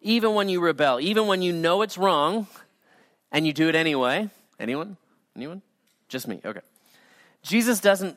even 0.00 0.32
when 0.32 0.48
you 0.48 0.62
rebel, 0.62 0.98
even 0.98 1.26
when 1.26 1.42
you 1.42 1.52
know 1.52 1.82
it's 1.82 1.98
wrong 1.98 2.46
and 3.30 3.46
you 3.46 3.52
do 3.52 3.68
it 3.68 3.74
anyway. 3.74 4.30
Anyone? 4.58 4.96
Anyone? 5.36 5.60
Just 6.08 6.26
me. 6.26 6.40
Okay. 6.42 6.60
Jesus 7.42 7.80
doesn't 7.80 8.16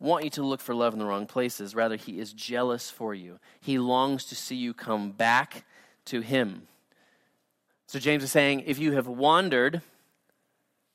want 0.00 0.24
you 0.24 0.30
to 0.30 0.42
look 0.42 0.60
for 0.60 0.74
love 0.74 0.92
in 0.92 0.98
the 0.98 1.04
wrong 1.04 1.26
places. 1.26 1.74
Rather, 1.74 1.96
he 1.96 2.18
is 2.18 2.32
jealous 2.32 2.90
for 2.90 3.14
you. 3.14 3.38
He 3.60 3.78
longs 3.78 4.24
to 4.26 4.34
see 4.34 4.56
you 4.56 4.74
come 4.74 5.12
back 5.12 5.64
to 6.06 6.20
him. 6.20 6.66
So, 7.86 7.98
James 7.98 8.24
is 8.24 8.32
saying 8.32 8.64
if 8.66 8.78
you 8.78 8.92
have 8.92 9.06
wandered, 9.06 9.82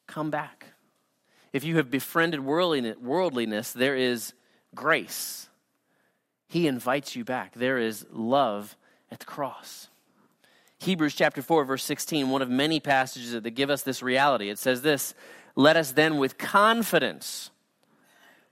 come 0.07 0.29
back. 0.29 0.65
If 1.53 1.63
you 1.63 1.77
have 1.77 1.89
befriended 1.89 2.41
worldliness, 2.41 3.71
there 3.71 3.95
is 3.95 4.33
grace. 4.73 5.47
He 6.47 6.67
invites 6.67 7.15
you 7.15 7.23
back. 7.23 7.53
There 7.55 7.77
is 7.77 8.05
love 8.11 8.75
at 9.11 9.19
the 9.19 9.25
cross. 9.25 9.87
Hebrews 10.79 11.15
chapter 11.15 11.41
4, 11.41 11.65
verse 11.65 11.83
16, 11.83 12.29
one 12.29 12.41
of 12.41 12.49
many 12.49 12.79
passages 12.79 13.31
that 13.31 13.49
give 13.51 13.69
us 13.69 13.81
this 13.81 14.03
reality. 14.03 14.49
It 14.49 14.59
says 14.59 14.81
this 14.81 15.13
Let 15.55 15.77
us 15.77 15.91
then 15.91 16.17
with 16.17 16.37
confidence, 16.37 17.49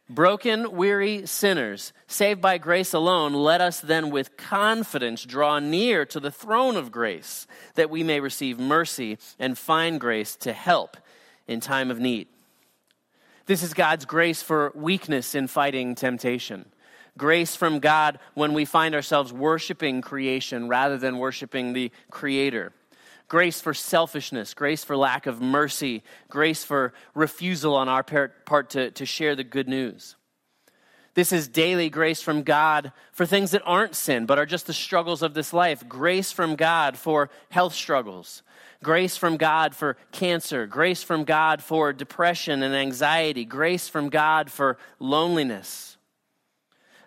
broken, 0.10 0.72
weary 0.72 1.26
sinners, 1.26 1.94
saved 2.08 2.42
by 2.42 2.58
grace 2.58 2.94
alone, 2.94 3.34
let 3.34 3.62
us 3.62 3.80
then 3.80 4.10
with 4.10 4.38
confidence 4.38 5.24
draw 5.24 5.60
near 5.60 6.06
to 6.06 6.20
the 6.20 6.32
throne 6.32 6.76
of 6.76 6.92
grace, 6.92 7.48
that 7.76 7.90
we 7.90 8.04
may 8.04 8.20
receive 8.20 8.60
mercy 8.60 9.18
and 9.40 9.58
find 9.58 10.00
grace 10.00 10.36
to 10.38 10.54
help 10.54 10.98
in 11.48 11.60
time 11.60 11.90
of 11.90 12.00
need. 12.00 12.28
This 13.46 13.64
is 13.64 13.74
God's 13.74 14.06
grace 14.06 14.42
for 14.42 14.72
weakness 14.74 15.36
in 15.36 15.48
fighting 15.48 15.96
temptation. 15.96 16.66
Grace 17.18 17.56
from 17.56 17.80
God 17.80 18.20
when 18.34 18.54
we 18.54 18.66
find 18.66 18.96
ourselves 18.96 19.32
worshiping 19.32 20.02
creation 20.02 20.68
rather 20.68 20.98
than 20.98 21.18
worshiping 21.18 21.74
the 21.74 21.92
Creator. 22.10 22.72
Grace 23.28 23.62
for 23.62 23.74
selfishness, 23.74 24.54
grace 24.54 24.84
for 24.84 24.96
lack 24.96 25.26
of 25.26 25.42
mercy, 25.42 26.04
grace 26.30 26.64
for 26.64 26.94
refusal 27.16 27.76
on 27.76 27.90
our 27.90 28.04
part 28.04 28.70
to, 28.72 28.92
to 28.92 29.06
share 29.06 29.36
the 29.36 29.44
good 29.44 29.68
news. 29.68 30.16
This 31.16 31.32
is 31.32 31.48
daily 31.48 31.90
grace 31.90 32.22
from 32.22 32.42
God 32.42 32.92
for 33.12 33.26
things 33.26 33.52
that 33.52 33.62
aren't 33.66 33.96
sin, 33.96 34.26
but 34.26 34.40
are 34.40 34.46
just 34.46 34.66
the 34.66 34.74
struggles 34.74 35.22
of 35.22 35.36
this 35.36 35.54
life. 35.54 35.88
Grace 35.88 36.32
from 36.32 36.56
God 36.56 36.98
for 36.98 37.30
health 37.50 37.74
struggles 37.74 38.42
grace 38.84 39.18
from 39.18 39.38
God 39.38 39.74
for 39.74 39.98
cancer, 40.12 40.68
grace 40.68 41.02
from 41.02 41.24
God 41.24 41.64
for 41.64 41.92
depression 41.94 42.62
and 42.62 42.76
anxiety, 42.76 43.46
grace 43.46 43.88
from 43.88 44.10
God 44.10 44.52
for 44.52 44.78
loneliness. 45.00 45.93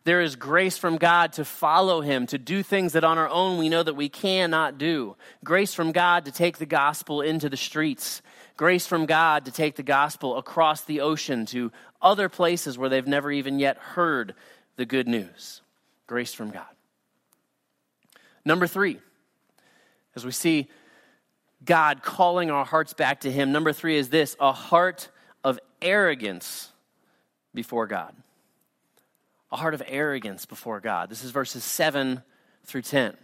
There 0.06 0.20
is 0.20 0.36
grace 0.36 0.78
from 0.78 0.98
God 0.98 1.32
to 1.32 1.44
follow 1.44 2.00
Him, 2.00 2.28
to 2.28 2.38
do 2.38 2.62
things 2.62 2.92
that 2.92 3.02
on 3.02 3.18
our 3.18 3.28
own 3.28 3.58
we 3.58 3.68
know 3.68 3.82
that 3.82 3.94
we 3.94 4.08
cannot 4.08 4.78
do. 4.78 5.16
Grace 5.42 5.74
from 5.74 5.90
God 5.90 6.26
to 6.26 6.30
take 6.30 6.58
the 6.58 6.64
gospel 6.64 7.22
into 7.22 7.48
the 7.48 7.56
streets. 7.56 8.22
Grace 8.56 8.86
from 8.86 9.06
God 9.06 9.46
to 9.46 9.50
take 9.50 9.74
the 9.74 9.82
gospel 9.82 10.36
across 10.36 10.82
the 10.84 11.00
ocean 11.00 11.44
to 11.46 11.72
other 12.00 12.28
places 12.28 12.78
where 12.78 12.88
they've 12.88 13.04
never 13.04 13.32
even 13.32 13.58
yet 13.58 13.78
heard 13.78 14.36
the 14.76 14.86
good 14.86 15.08
news. 15.08 15.60
Grace 16.06 16.32
from 16.32 16.50
God. 16.50 16.68
Number 18.44 18.68
three, 18.68 19.00
as 20.14 20.24
we 20.24 20.30
see 20.30 20.68
God 21.64 22.04
calling 22.04 22.48
our 22.52 22.64
hearts 22.64 22.94
back 22.94 23.22
to 23.22 23.32
Him. 23.32 23.50
Number 23.50 23.72
three 23.72 23.96
is 23.96 24.10
this 24.10 24.36
a 24.38 24.52
heart 24.52 25.08
of 25.42 25.58
arrogance 25.82 26.70
before 27.52 27.88
God. 27.88 28.14
A 29.52 29.56
heart 29.56 29.74
of 29.74 29.82
arrogance 29.86 30.44
before 30.44 30.80
God. 30.80 31.08
This 31.08 31.22
is 31.24 31.30
verses 31.30 31.62
7 31.62 32.22
through 32.64 32.82
10. 32.82 33.16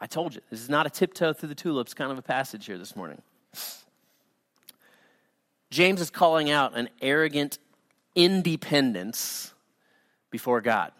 I 0.00 0.06
told 0.06 0.34
you, 0.34 0.40
this 0.50 0.60
is 0.60 0.68
not 0.68 0.86
a 0.86 0.90
tiptoe 0.90 1.32
through 1.32 1.48
the 1.50 1.54
tulips 1.54 1.94
kind 1.94 2.10
of 2.10 2.18
a 2.18 2.22
passage 2.22 2.66
here 2.66 2.78
this 2.78 2.96
morning. 2.96 3.20
James 5.70 6.00
is 6.00 6.10
calling 6.10 6.50
out 6.50 6.76
an 6.76 6.88
arrogant 7.00 7.58
independence 8.14 9.54
before 10.30 10.60
God. 10.60 10.92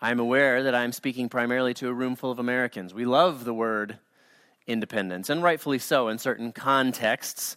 I'm 0.00 0.20
aware 0.20 0.62
that 0.62 0.74
I'm 0.74 0.92
speaking 0.92 1.28
primarily 1.28 1.74
to 1.74 1.88
a 1.88 1.92
room 1.92 2.16
full 2.16 2.30
of 2.30 2.38
Americans. 2.38 2.94
We 2.94 3.04
love 3.04 3.44
the 3.44 3.54
word 3.54 3.98
independence, 4.66 5.30
and 5.30 5.42
rightfully 5.42 5.78
so 5.78 6.08
in 6.08 6.18
certain 6.18 6.52
contexts. 6.52 7.56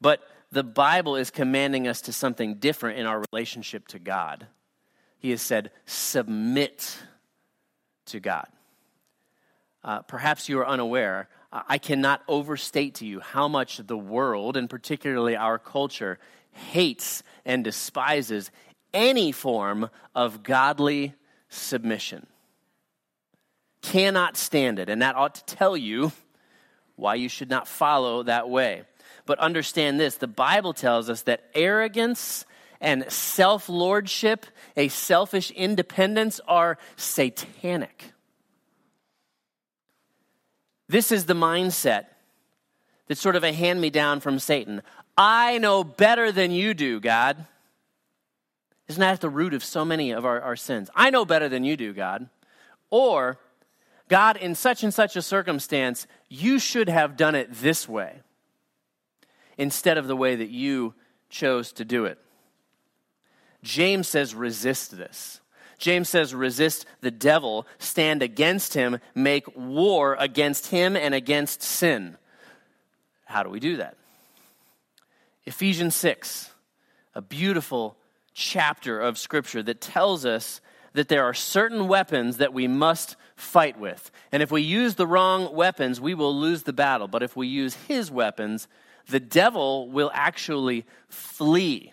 But 0.00 0.20
the 0.52 0.64
Bible 0.64 1.16
is 1.16 1.30
commanding 1.30 1.86
us 1.86 2.00
to 2.02 2.12
something 2.12 2.56
different 2.56 2.98
in 2.98 3.06
our 3.06 3.22
relationship 3.32 3.88
to 3.88 3.98
God. 3.98 4.46
He 5.18 5.30
has 5.30 5.42
said, 5.42 5.70
submit 5.86 6.98
to 8.06 8.20
God. 8.20 8.48
Uh, 9.84 10.02
perhaps 10.02 10.48
you 10.48 10.58
are 10.58 10.66
unaware. 10.66 11.28
I 11.52 11.78
cannot 11.78 12.22
overstate 12.28 12.96
to 12.96 13.06
you 13.06 13.20
how 13.20 13.48
much 13.48 13.78
the 13.78 13.96
world, 13.96 14.56
and 14.56 14.68
particularly 14.68 15.36
our 15.36 15.58
culture, 15.58 16.18
hates 16.52 17.22
and 17.44 17.64
despises 17.64 18.50
any 18.92 19.32
form 19.32 19.90
of 20.14 20.42
godly 20.42 21.14
submission. 21.48 22.26
Cannot 23.82 24.36
stand 24.36 24.78
it. 24.78 24.88
And 24.88 25.02
that 25.02 25.16
ought 25.16 25.36
to 25.36 25.44
tell 25.44 25.76
you 25.76 26.12
why 26.96 27.14
you 27.14 27.28
should 27.28 27.50
not 27.50 27.66
follow 27.66 28.22
that 28.24 28.48
way. 28.48 28.82
But 29.30 29.38
understand 29.38 30.00
this 30.00 30.16
the 30.16 30.26
Bible 30.26 30.72
tells 30.72 31.08
us 31.08 31.22
that 31.22 31.44
arrogance 31.54 32.44
and 32.80 33.08
self 33.12 33.68
lordship, 33.68 34.44
a 34.76 34.88
selfish 34.88 35.52
independence, 35.52 36.40
are 36.48 36.78
satanic. 36.96 38.10
This 40.88 41.12
is 41.12 41.26
the 41.26 41.34
mindset 41.34 42.06
that's 43.06 43.20
sort 43.20 43.36
of 43.36 43.44
a 43.44 43.52
hand 43.52 43.80
me 43.80 43.88
down 43.88 44.18
from 44.18 44.40
Satan. 44.40 44.82
I 45.16 45.58
know 45.58 45.84
better 45.84 46.32
than 46.32 46.50
you 46.50 46.74
do, 46.74 46.98
God. 46.98 47.46
Isn't 48.88 49.00
that 49.00 49.12
at 49.12 49.20
the 49.20 49.30
root 49.30 49.54
of 49.54 49.62
so 49.62 49.84
many 49.84 50.10
of 50.10 50.24
our, 50.24 50.40
our 50.40 50.56
sins? 50.56 50.90
I 50.92 51.10
know 51.10 51.24
better 51.24 51.48
than 51.48 51.62
you 51.62 51.76
do, 51.76 51.92
God. 51.92 52.28
Or, 52.90 53.38
God, 54.08 54.36
in 54.38 54.56
such 54.56 54.82
and 54.82 54.92
such 54.92 55.14
a 55.14 55.22
circumstance, 55.22 56.08
you 56.28 56.58
should 56.58 56.88
have 56.88 57.16
done 57.16 57.36
it 57.36 57.48
this 57.52 57.88
way 57.88 58.22
instead 59.60 59.98
of 59.98 60.08
the 60.08 60.16
way 60.16 60.34
that 60.34 60.48
you 60.48 60.94
chose 61.28 61.70
to 61.72 61.84
do 61.84 62.06
it. 62.06 62.18
James 63.62 64.08
says, 64.08 64.34
resist 64.34 64.96
this. 64.96 65.40
James 65.76 66.08
says, 66.08 66.34
resist 66.34 66.86
the 67.02 67.10
devil, 67.10 67.66
stand 67.78 68.22
against 68.22 68.72
him, 68.72 68.98
make 69.14 69.44
war 69.54 70.16
against 70.18 70.68
him 70.68 70.96
and 70.96 71.14
against 71.14 71.62
sin. 71.62 72.16
How 73.26 73.42
do 73.42 73.50
we 73.50 73.60
do 73.60 73.76
that? 73.76 73.96
Ephesians 75.44 75.94
6, 75.94 76.50
a 77.14 77.20
beautiful 77.20 77.96
chapter 78.32 78.98
of 78.98 79.18
scripture 79.18 79.62
that 79.62 79.80
tells 79.80 80.24
us 80.24 80.62
that 80.94 81.08
there 81.08 81.24
are 81.24 81.34
certain 81.34 81.86
weapons 81.86 82.38
that 82.38 82.54
we 82.54 82.66
must 82.66 83.16
fight 83.36 83.78
with. 83.78 84.10
And 84.32 84.42
if 84.42 84.50
we 84.50 84.62
use 84.62 84.94
the 84.94 85.06
wrong 85.06 85.54
weapons, 85.54 86.00
we 86.00 86.14
will 86.14 86.34
lose 86.34 86.62
the 86.62 86.72
battle. 86.72 87.08
But 87.08 87.22
if 87.22 87.36
we 87.36 87.46
use 87.46 87.74
his 87.88 88.10
weapons, 88.10 88.66
the 89.10 89.20
devil 89.20 89.88
will 89.90 90.10
actually 90.14 90.86
flee 91.08 91.92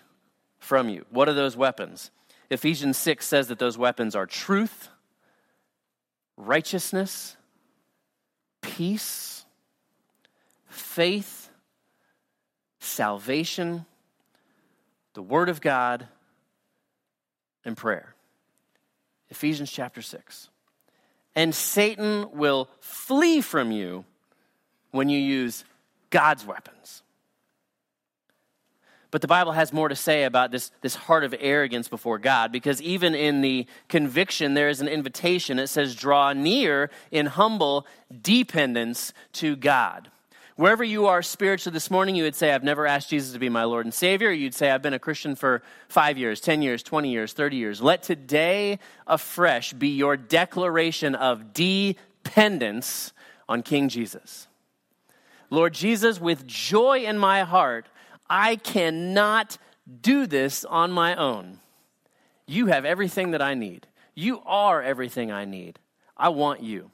from 0.59 0.89
you. 0.89 1.05
What 1.09 1.29
are 1.29 1.33
those 1.33 1.57
weapons? 1.57 2.11
Ephesians 2.49 2.97
6 2.97 3.25
says 3.25 3.47
that 3.47 3.59
those 3.59 3.77
weapons 3.77 4.15
are 4.15 4.25
truth, 4.25 4.89
righteousness, 6.37 7.35
peace, 8.61 9.45
faith, 10.69 11.49
salvation, 12.79 13.85
the 15.13 15.21
Word 15.21 15.49
of 15.49 15.61
God, 15.61 16.07
and 17.65 17.75
prayer. 17.75 18.15
Ephesians 19.29 19.71
chapter 19.71 20.01
6. 20.01 20.49
And 21.35 21.53
Satan 21.53 22.31
will 22.31 22.69
flee 22.79 23.41
from 23.41 23.71
you 23.71 24.05
when 24.91 25.09
you 25.09 25.19
use 25.19 25.65
God's 26.09 26.45
weapons. 26.45 27.03
But 29.09 29.21
the 29.21 29.27
Bible 29.27 29.53
has 29.53 29.71
more 29.71 29.87
to 29.87 29.95
say 29.95 30.25
about 30.25 30.51
this, 30.51 30.71
this 30.81 30.95
heart 30.95 31.23
of 31.23 31.33
arrogance 31.39 31.87
before 31.87 32.19
God 32.19 32.51
because 32.51 32.81
even 32.81 33.15
in 33.15 33.41
the 33.41 33.65
conviction, 33.87 34.53
there 34.53 34.69
is 34.69 34.81
an 34.81 34.87
invitation. 34.87 35.59
It 35.59 35.67
says, 35.67 35.95
draw 35.95 36.33
near 36.33 36.89
in 37.09 37.27
humble 37.27 37.87
dependence 38.21 39.13
to 39.33 39.55
God. 39.55 40.09
Wherever 40.57 40.83
you 40.83 41.05
are 41.05 41.21
spiritually 41.21 41.73
this 41.73 41.91
morning, 41.91 42.15
you 42.15 42.23
would 42.23 42.35
say, 42.35 42.51
I've 42.51 42.63
never 42.63 42.87
asked 42.87 43.11
Jesus 43.11 43.31
to 43.33 43.39
be 43.39 43.47
my 43.47 43.63
Lord 43.63 43.85
and 43.85 43.93
Savior. 43.93 44.31
You'd 44.31 44.55
say, 44.55 44.71
I've 44.71 44.81
been 44.81 44.93
a 44.93 44.99
Christian 44.99 45.35
for 45.35 45.61
five 45.87 46.17
years, 46.17 46.41
10 46.41 46.63
years, 46.63 46.81
20 46.81 47.11
years, 47.11 47.33
30 47.33 47.57
years. 47.57 47.79
Let 47.79 48.01
today 48.01 48.79
afresh 49.05 49.73
be 49.73 49.89
your 49.89 50.17
declaration 50.17 51.13
of 51.13 51.53
dependence 51.53 53.13
on 53.47 53.61
King 53.61 53.87
Jesus. 53.87 54.47
Lord 55.51 55.75
Jesus, 55.75 56.19
with 56.19 56.47
joy 56.47 57.05
in 57.05 57.19
my 57.19 57.43
heart, 57.43 57.85
I 58.29 58.55
cannot 58.57 59.57
do 60.01 60.27
this 60.27 60.65
on 60.65 60.91
my 60.91 61.15
own. 61.15 61.59
You 62.45 62.67
have 62.67 62.85
everything 62.85 63.31
that 63.31 63.41
I 63.41 63.53
need. 63.53 63.87
You 64.15 64.41
are 64.45 64.81
everything 64.81 65.31
I 65.31 65.45
need. 65.45 65.79
I 66.15 66.29
want 66.29 66.63
you. 66.63 66.91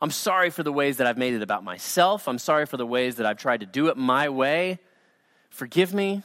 I'm 0.00 0.10
sorry 0.10 0.50
for 0.50 0.62
the 0.62 0.72
ways 0.72 0.96
that 0.96 1.06
I've 1.06 1.18
made 1.18 1.34
it 1.34 1.42
about 1.42 1.62
myself. 1.62 2.26
I'm 2.26 2.38
sorry 2.38 2.64
for 2.64 2.76
the 2.76 2.86
ways 2.86 3.16
that 3.16 3.26
I've 3.26 3.36
tried 3.36 3.60
to 3.60 3.66
do 3.66 3.88
it 3.88 3.96
my 3.96 4.28
way. 4.30 4.78
Forgive 5.50 5.92
me. 5.92 6.22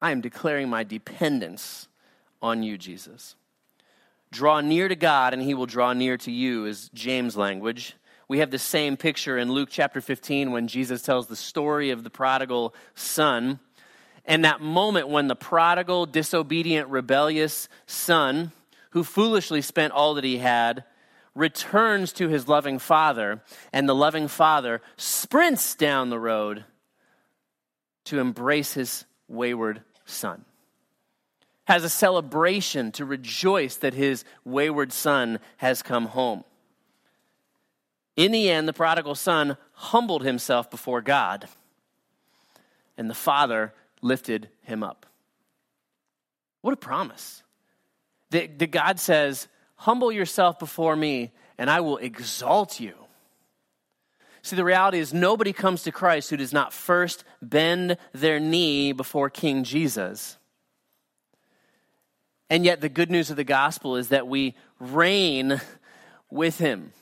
I 0.00 0.12
am 0.12 0.20
declaring 0.20 0.68
my 0.70 0.84
dependence 0.84 1.88
on 2.40 2.62
you, 2.62 2.78
Jesus. 2.78 3.34
Draw 4.30 4.62
near 4.62 4.88
to 4.88 4.96
God, 4.96 5.34
and 5.34 5.42
he 5.42 5.54
will 5.54 5.66
draw 5.66 5.92
near 5.92 6.16
to 6.18 6.30
you, 6.30 6.64
is 6.64 6.90
James' 6.94 7.36
language. 7.36 7.96
We 8.28 8.40
have 8.40 8.50
the 8.50 8.58
same 8.58 8.98
picture 8.98 9.38
in 9.38 9.50
Luke 9.50 9.70
chapter 9.72 10.02
15 10.02 10.52
when 10.52 10.68
Jesus 10.68 11.00
tells 11.00 11.26
the 11.26 11.36
story 11.36 11.90
of 11.90 12.04
the 12.04 12.10
prodigal 12.10 12.74
son. 12.94 13.58
And 14.26 14.44
that 14.44 14.60
moment 14.60 15.08
when 15.08 15.28
the 15.28 15.34
prodigal, 15.34 16.04
disobedient, 16.04 16.90
rebellious 16.90 17.70
son, 17.86 18.52
who 18.90 19.02
foolishly 19.02 19.62
spent 19.62 19.94
all 19.94 20.14
that 20.14 20.24
he 20.24 20.36
had, 20.36 20.84
returns 21.34 22.12
to 22.14 22.28
his 22.28 22.48
loving 22.48 22.78
father, 22.78 23.42
and 23.72 23.88
the 23.88 23.94
loving 23.94 24.28
father 24.28 24.82
sprints 24.98 25.74
down 25.74 26.10
the 26.10 26.18
road 26.18 26.64
to 28.04 28.18
embrace 28.18 28.74
his 28.74 29.06
wayward 29.28 29.82
son. 30.04 30.44
Has 31.64 31.82
a 31.82 31.88
celebration 31.88 32.92
to 32.92 33.06
rejoice 33.06 33.76
that 33.76 33.94
his 33.94 34.24
wayward 34.44 34.92
son 34.92 35.38
has 35.58 35.82
come 35.82 36.06
home. 36.06 36.44
In 38.18 38.32
the 38.32 38.50
end, 38.50 38.66
the 38.66 38.72
prodigal 38.72 39.14
son 39.14 39.56
humbled 39.74 40.24
himself 40.24 40.68
before 40.72 41.00
God, 41.00 41.48
and 42.96 43.08
the 43.08 43.14
father 43.14 43.72
lifted 44.02 44.48
him 44.62 44.82
up. 44.82 45.06
What 46.60 46.74
a 46.74 46.76
promise. 46.76 47.44
That, 48.30 48.58
that 48.58 48.72
God 48.72 48.98
says, 48.98 49.46
Humble 49.76 50.10
yourself 50.10 50.58
before 50.58 50.96
me, 50.96 51.30
and 51.58 51.70
I 51.70 51.78
will 51.78 51.98
exalt 51.98 52.80
you. 52.80 52.94
See, 54.42 54.56
the 54.56 54.64
reality 54.64 54.98
is 54.98 55.14
nobody 55.14 55.52
comes 55.52 55.84
to 55.84 55.92
Christ 55.92 56.30
who 56.30 56.36
does 56.36 56.52
not 56.52 56.72
first 56.72 57.22
bend 57.40 57.98
their 58.12 58.40
knee 58.40 58.90
before 58.90 59.30
King 59.30 59.62
Jesus. 59.62 60.38
And 62.50 62.64
yet, 62.64 62.80
the 62.80 62.88
good 62.88 63.12
news 63.12 63.30
of 63.30 63.36
the 63.36 63.44
gospel 63.44 63.94
is 63.94 64.08
that 64.08 64.26
we 64.26 64.56
reign 64.80 65.60
with 66.30 66.58
him 66.58 66.92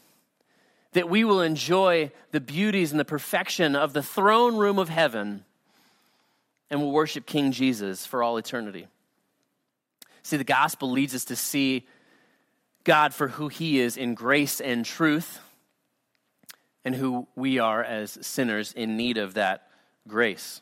that 0.92 1.08
we 1.08 1.24
will 1.24 1.40
enjoy 1.40 2.10
the 2.32 2.40
beauties 2.40 2.90
and 2.90 3.00
the 3.00 3.04
perfection 3.04 3.76
of 3.76 3.92
the 3.92 4.02
throne 4.02 4.56
room 4.56 4.78
of 4.78 4.88
heaven 4.88 5.44
and 6.70 6.80
will 6.80 6.92
worship 6.92 7.26
King 7.26 7.52
Jesus 7.52 8.06
for 8.06 8.22
all 8.22 8.36
eternity. 8.36 8.86
See, 10.22 10.36
the 10.36 10.44
gospel 10.44 10.90
leads 10.90 11.14
us 11.14 11.26
to 11.26 11.36
see 11.36 11.86
God 12.84 13.14
for 13.14 13.28
who 13.28 13.48
he 13.48 13.80
is 13.80 13.96
in 13.96 14.14
grace 14.14 14.60
and 14.60 14.84
truth, 14.84 15.40
and 16.84 16.94
who 16.94 17.26
we 17.34 17.58
are 17.58 17.82
as 17.82 18.16
sinners 18.22 18.72
in 18.72 18.96
need 18.96 19.18
of 19.18 19.34
that 19.34 19.68
grace. 20.06 20.60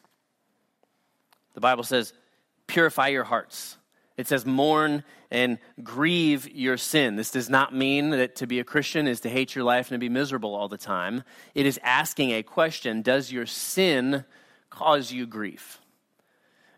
The 1.55 1.61
Bible 1.61 1.85
says, 1.85 2.13
Purify 2.67 3.09
your 3.09 3.25
hearts 3.25 3.77
it 4.16 4.29
says, 4.29 4.46
mourn 4.46 5.03
and 5.31 5.59
grieve 5.83 6.48
your 6.48 6.77
sin. 6.77 7.16
This 7.16 7.33
does 7.33 7.50
not 7.50 7.74
mean 7.74 8.11
that 8.11 8.37
to 8.37 8.46
be 8.46 8.61
a 8.61 8.64
Christian 8.64 9.09
is 9.09 9.20
to 9.20 9.29
hate 9.29 9.55
your 9.55 9.64
life 9.64 9.90
and 9.90 9.96
to 9.96 9.98
be 9.98 10.09
miserable 10.09 10.55
all 10.55 10.68
the 10.68 10.79
time. 10.79 11.24
It 11.55 11.66
is 11.66 11.81
asking 11.83 12.31
a 12.31 12.42
question 12.42 13.03
Does 13.03 13.33
your 13.33 13.46
sin 13.46 14.24
cause 14.70 15.11
you 15.11 15.27
grief? 15.27 15.81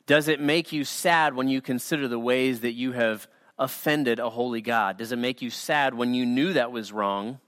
Does 0.06 0.28
it 0.28 0.40
make 0.40 0.72
you 0.72 0.84
sad 0.84 1.34
when 1.34 1.48
you 1.48 1.60
consider 1.60 2.08
the 2.08 2.18
ways 2.18 2.60
that 2.60 2.72
you 2.72 2.92
have 2.92 3.28
offended 3.58 4.18
a 4.18 4.30
holy 4.30 4.62
God? 4.62 4.96
Does 4.96 5.12
it 5.12 5.18
make 5.18 5.42
you 5.42 5.50
sad 5.50 5.94
when 5.94 6.14
you 6.14 6.24
knew 6.24 6.52
that 6.52 6.72
was 6.72 6.92
wrong 6.92 7.40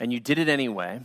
and 0.00 0.12
you 0.12 0.18
did 0.18 0.38
it 0.38 0.48
anyway? 0.48 1.00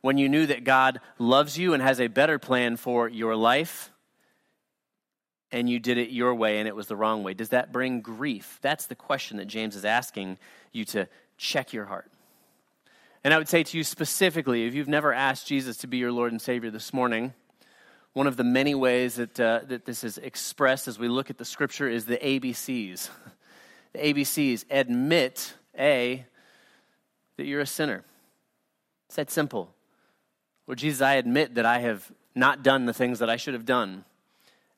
When 0.00 0.18
you 0.18 0.28
knew 0.28 0.46
that 0.46 0.64
God 0.64 1.00
loves 1.18 1.56
you 1.56 1.74
and 1.74 1.82
has 1.82 2.00
a 2.00 2.08
better 2.08 2.38
plan 2.40 2.76
for 2.76 3.08
your 3.08 3.36
life? 3.36 3.91
And 5.52 5.68
you 5.68 5.78
did 5.78 5.98
it 5.98 6.10
your 6.10 6.34
way 6.34 6.58
and 6.58 6.66
it 6.66 6.74
was 6.74 6.86
the 6.86 6.96
wrong 6.96 7.22
way? 7.22 7.34
Does 7.34 7.50
that 7.50 7.72
bring 7.72 8.00
grief? 8.00 8.58
That's 8.62 8.86
the 8.86 8.94
question 8.94 9.36
that 9.36 9.46
James 9.46 9.76
is 9.76 9.84
asking 9.84 10.38
you 10.72 10.84
to 10.86 11.06
check 11.36 11.72
your 11.72 11.84
heart. 11.84 12.10
And 13.22 13.32
I 13.32 13.38
would 13.38 13.48
say 13.48 13.62
to 13.62 13.76
you 13.76 13.84
specifically, 13.84 14.66
if 14.66 14.74
you've 14.74 14.88
never 14.88 15.12
asked 15.12 15.46
Jesus 15.46 15.76
to 15.78 15.86
be 15.86 15.98
your 15.98 16.10
Lord 16.10 16.32
and 16.32 16.40
Savior 16.42 16.70
this 16.70 16.92
morning, 16.92 17.34
one 18.14 18.26
of 18.26 18.36
the 18.36 18.44
many 18.44 18.74
ways 18.74 19.14
that, 19.16 19.38
uh, 19.38 19.60
that 19.68 19.84
this 19.84 20.02
is 20.02 20.18
expressed 20.18 20.88
as 20.88 20.98
we 20.98 21.08
look 21.08 21.30
at 21.30 21.38
the 21.38 21.44
scripture 21.44 21.88
is 21.88 22.06
the 22.06 22.18
ABCs. 22.18 23.08
The 23.92 23.98
ABCs 23.98 24.64
admit, 24.70 25.52
A, 25.78 26.24
that 27.36 27.44
you're 27.44 27.60
a 27.60 27.66
sinner. 27.66 28.04
It's 29.06 29.16
that 29.16 29.30
simple. 29.30 29.68
Lord 30.66 30.78
Jesus, 30.78 31.02
I 31.02 31.16
admit 31.16 31.56
that 31.56 31.66
I 31.66 31.80
have 31.80 32.10
not 32.34 32.62
done 32.62 32.86
the 32.86 32.94
things 32.94 33.18
that 33.18 33.28
I 33.28 33.36
should 33.36 33.52
have 33.52 33.66
done 33.66 34.06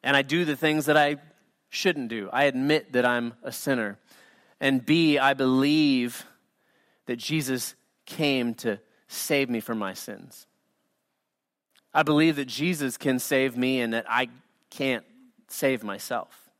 and 0.04 0.14
I 0.14 0.22
do 0.22 0.44
the 0.44 0.54
things 0.54 0.84
that 0.84 0.98
I 0.98 1.16
shouldn't 1.70 2.08
do. 2.08 2.28
I 2.30 2.44
admit 2.44 2.92
that 2.92 3.06
I'm 3.06 3.32
a 3.42 3.50
sinner. 3.50 3.98
And 4.60 4.84
B, 4.84 5.18
I 5.18 5.32
believe 5.32 6.26
that 7.06 7.16
Jesus 7.16 7.74
came 8.04 8.54
to 8.56 8.78
save 9.08 9.48
me 9.48 9.60
from 9.60 9.78
my 9.78 9.94
sins. 9.94 10.46
I 11.92 12.02
believe 12.02 12.36
that 12.36 12.44
Jesus 12.46 12.98
can 12.98 13.18
save 13.18 13.56
me 13.56 13.80
and 13.80 13.94
that 13.94 14.04
I 14.06 14.28
can't 14.68 15.04
save 15.48 15.82
myself. 15.82 16.50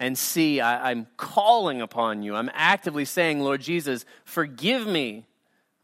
And 0.00 0.16
C, 0.16 0.60
I, 0.60 0.90
I'm 0.90 1.06
calling 1.18 1.82
upon 1.82 2.22
you. 2.22 2.34
I'm 2.34 2.50
actively 2.54 3.04
saying, 3.04 3.40
Lord 3.40 3.60
Jesus, 3.60 4.06
forgive 4.24 4.86
me. 4.86 5.26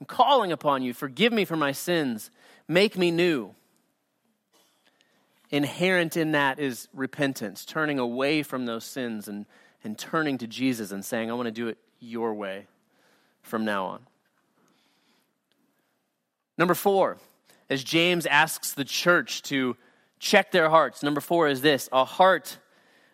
I'm 0.01 0.07
calling 0.07 0.51
upon 0.51 0.83
you. 0.83 0.95
Forgive 0.95 1.33
me 1.33 1.45
for 1.45 1.57
my 1.57 1.73
sins. 1.73 2.31
Make 2.69 2.97
me 2.97 3.11
new 3.11 3.55
inherent 5.55 6.17
in 6.17 6.33
that 6.33 6.59
is 6.59 6.89
repentance, 6.93 7.65
turning 7.65 8.01
away 8.01 8.43
from 8.43 8.67
those 8.67 8.85
sins 8.85 9.29
and, 9.29 9.47
and 9.85 9.97
turning 9.97 10.37
to 10.39 10.49
Jesus 10.49 10.91
and 10.91 11.05
saying, 11.05 11.31
I 11.31 11.35
want 11.35 11.47
to 11.47 11.53
do 11.53 11.69
it 11.69 11.79
your 12.01 12.35
way 12.35 12.67
from 13.41 13.65
now 13.65 13.87
on. 13.87 14.01
Number 16.59 16.75
four, 16.75 17.19
as 17.71 17.85
James 17.85 18.27
asks 18.27 18.73
the 18.73 18.85
church 18.85 19.43
to 19.43 19.77
check 20.19 20.51
their 20.51 20.69
hearts, 20.71 21.05
number 21.05 21.21
four 21.21 21.47
is 21.47 21.61
this 21.61 21.89
a 21.93 22.05
heart 22.05 22.59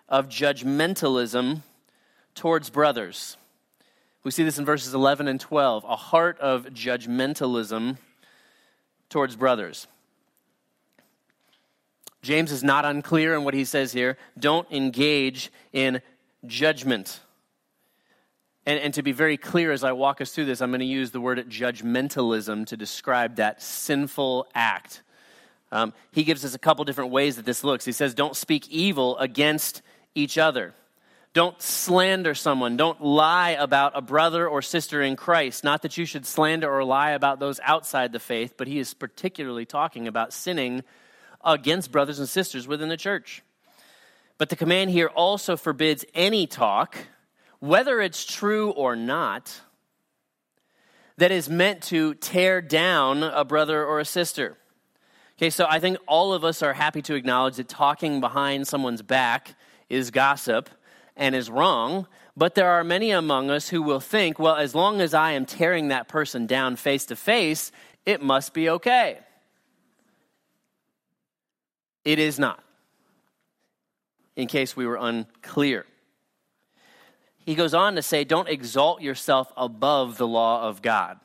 of 0.08 0.30
judgmentalism 0.30 1.60
towards 2.34 2.70
brothers. 2.70 3.36
We 4.24 4.30
see 4.30 4.44
this 4.44 4.58
in 4.58 4.64
verses 4.64 4.94
11 4.94 5.28
and 5.28 5.38
12 5.38 5.84
a 5.84 5.96
heart 5.96 6.40
of 6.40 6.68
judgmentalism 6.68 7.98
towards 9.10 9.36
brothers. 9.36 9.86
James 12.22 12.52
is 12.52 12.62
not 12.62 12.84
unclear 12.84 13.34
in 13.34 13.44
what 13.44 13.54
he 13.54 13.64
says 13.64 13.92
here. 13.92 14.18
Don't 14.38 14.70
engage 14.70 15.50
in 15.72 16.02
judgment. 16.46 17.20
And, 18.66 18.78
and, 18.78 18.94
to 18.94 19.02
be 19.02 19.12
very 19.12 19.38
clear 19.38 19.72
as 19.72 19.82
I 19.82 19.92
walk 19.92 20.20
us 20.20 20.32
through 20.32 20.44
this, 20.44 20.60
I'm 20.60 20.70
going 20.70 20.80
to 20.80 20.86
use 20.86 21.10
the 21.10 21.20
word 21.20 21.38
judgmentalism 21.48 22.66
to 22.66 22.76
describe 22.76 23.36
that 23.36 23.62
sinful 23.62 24.46
act. 24.54 25.02
Um, 25.72 25.94
he 26.12 26.24
gives 26.24 26.44
us 26.44 26.54
a 26.54 26.58
couple 26.58 26.84
different 26.84 27.10
ways 27.10 27.36
that 27.36 27.46
this 27.46 27.64
looks. 27.64 27.84
He 27.84 27.92
says, 27.92 28.14
Don't 28.14 28.36
speak 28.36 28.68
evil 28.68 29.16
against 29.18 29.80
each 30.14 30.36
other. 30.36 30.74
Don't 31.32 31.60
slander 31.62 32.34
someone. 32.34 32.76
Don't 32.76 33.00
lie 33.00 33.50
about 33.50 33.92
a 33.94 34.02
brother 34.02 34.48
or 34.48 34.62
sister 34.62 35.00
in 35.00 35.14
Christ. 35.14 35.62
Not 35.62 35.82
that 35.82 35.96
you 35.96 36.04
should 36.04 36.26
slander 36.26 36.70
or 36.70 36.84
lie 36.84 37.12
about 37.12 37.38
those 37.38 37.60
outside 37.62 38.12
the 38.12 38.18
faith, 38.18 38.54
but 38.56 38.66
he 38.66 38.80
is 38.80 38.94
particularly 38.94 39.64
talking 39.64 40.08
about 40.08 40.32
sinning 40.32 40.82
against 41.44 41.92
brothers 41.92 42.18
and 42.18 42.28
sisters 42.28 42.66
within 42.66 42.88
the 42.88 42.96
church. 42.96 43.42
But 44.38 44.48
the 44.48 44.56
command 44.56 44.90
here 44.90 45.08
also 45.08 45.56
forbids 45.56 46.04
any 46.14 46.46
talk, 46.46 46.96
whether 47.58 48.00
it's 48.00 48.24
true 48.24 48.70
or 48.70 48.96
not, 48.96 49.60
that 51.18 51.30
is 51.30 51.50
meant 51.50 51.82
to 51.82 52.14
tear 52.14 52.62
down 52.62 53.22
a 53.22 53.44
brother 53.44 53.84
or 53.84 54.00
a 54.00 54.04
sister. 54.04 54.56
Okay, 55.36 55.50
so 55.50 55.66
I 55.68 55.78
think 55.78 55.98
all 56.06 56.32
of 56.32 56.44
us 56.44 56.62
are 56.62 56.72
happy 56.72 57.02
to 57.02 57.14
acknowledge 57.14 57.56
that 57.56 57.68
talking 57.68 58.20
behind 58.20 58.66
someone's 58.66 59.02
back 59.02 59.54
is 59.90 60.10
gossip 60.10 60.70
and 61.16 61.34
is 61.34 61.50
wrong, 61.50 62.06
but 62.36 62.54
there 62.54 62.70
are 62.70 62.84
many 62.84 63.10
among 63.10 63.50
us 63.50 63.68
who 63.68 63.82
will 63.82 64.00
think, 64.00 64.38
well, 64.38 64.56
as 64.56 64.74
long 64.74 65.02
as 65.02 65.12
I 65.12 65.32
am 65.32 65.44
tearing 65.44 65.88
that 65.88 66.08
person 66.08 66.46
down 66.46 66.76
face 66.76 67.04
to 67.06 67.16
face, 67.16 67.72
it 68.06 68.22
must 68.22 68.54
be 68.54 68.70
okay. 68.70 69.18
It 72.04 72.18
is 72.18 72.38
not, 72.38 72.62
in 74.36 74.46
case 74.46 74.76
we 74.76 74.86
were 74.86 74.96
unclear. 74.96 75.86
He 77.38 77.54
goes 77.54 77.74
on 77.74 77.96
to 77.96 78.02
say, 78.02 78.24
don't 78.24 78.48
exalt 78.48 79.00
yourself 79.00 79.52
above 79.56 80.18
the 80.18 80.26
law 80.26 80.68
of 80.68 80.82
God 80.82 81.18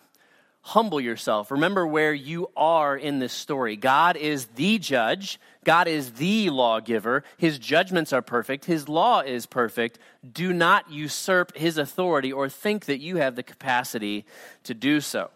humble 0.66 1.00
yourself. 1.00 1.52
Remember 1.52 1.86
where 1.86 2.12
you 2.12 2.50
are 2.58 2.98
in 2.98 3.20
this 3.20 3.34
story. 3.34 3.76
God 3.76 4.18
is 4.18 4.48
the 4.56 4.80
judge, 4.80 5.40
God 5.64 5.88
is 5.88 6.14
the 6.14 6.50
lawgiver. 6.50 7.24
His 7.38 7.60
judgments 7.60 8.12
are 8.12 8.24
perfect, 8.24 8.66
His 8.66 8.90
law 8.90 9.20
is 9.20 9.46
perfect. 9.46 10.00
Do 10.30 10.52
not 10.52 10.90
usurp 10.90 11.56
His 11.56 11.78
authority 11.78 12.34
or 12.34 12.50
think 12.50 12.86
that 12.86 13.00
you 13.00 13.18
have 13.18 13.36
the 13.36 13.44
capacity 13.44 14.26
to 14.64 14.74
do 14.74 15.02
so. 15.02 15.30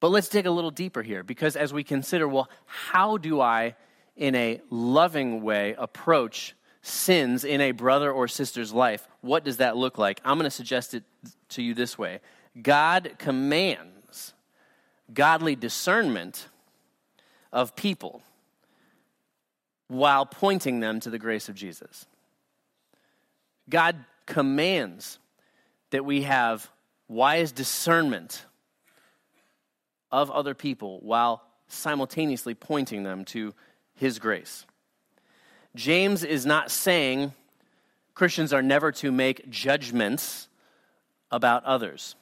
But 0.00 0.10
let's 0.10 0.28
dig 0.28 0.46
a 0.46 0.50
little 0.50 0.70
deeper 0.70 1.02
here 1.02 1.22
because 1.22 1.56
as 1.56 1.72
we 1.72 1.82
consider, 1.82 2.28
well, 2.28 2.50
how 2.66 3.16
do 3.16 3.40
I, 3.40 3.74
in 4.16 4.34
a 4.34 4.60
loving 4.70 5.42
way, 5.42 5.74
approach 5.78 6.54
sins 6.82 7.44
in 7.44 7.60
a 7.60 7.72
brother 7.72 8.12
or 8.12 8.28
sister's 8.28 8.72
life? 8.72 9.06
What 9.20 9.44
does 9.44 9.56
that 9.56 9.76
look 9.76 9.98
like? 9.98 10.20
I'm 10.24 10.36
going 10.36 10.44
to 10.44 10.50
suggest 10.50 10.94
it 10.94 11.02
to 11.50 11.62
you 11.62 11.74
this 11.74 11.98
way 11.98 12.20
God 12.62 13.14
commands 13.18 14.34
godly 15.12 15.56
discernment 15.56 16.48
of 17.52 17.76
people 17.76 18.22
while 19.88 20.26
pointing 20.26 20.80
them 20.80 21.00
to 21.00 21.10
the 21.10 21.18
grace 21.18 21.48
of 21.48 21.54
Jesus. 21.54 22.06
God 23.68 24.04
commands 24.26 25.18
that 25.90 26.04
we 26.04 26.22
have 26.22 26.68
wise 27.08 27.52
discernment 27.52 28.44
of 30.10 30.30
other 30.30 30.54
people 30.54 31.00
while 31.00 31.42
simultaneously 31.68 32.54
pointing 32.54 33.02
them 33.02 33.24
to 33.26 33.54
his 33.94 34.18
grace. 34.18 34.66
James 35.74 36.24
is 36.24 36.46
not 36.46 36.70
saying 36.70 37.32
Christians 38.14 38.52
are 38.52 38.62
never 38.62 38.92
to 38.92 39.12
make 39.12 39.48
judgments 39.50 40.48
about 41.30 41.64
others. 41.64 42.14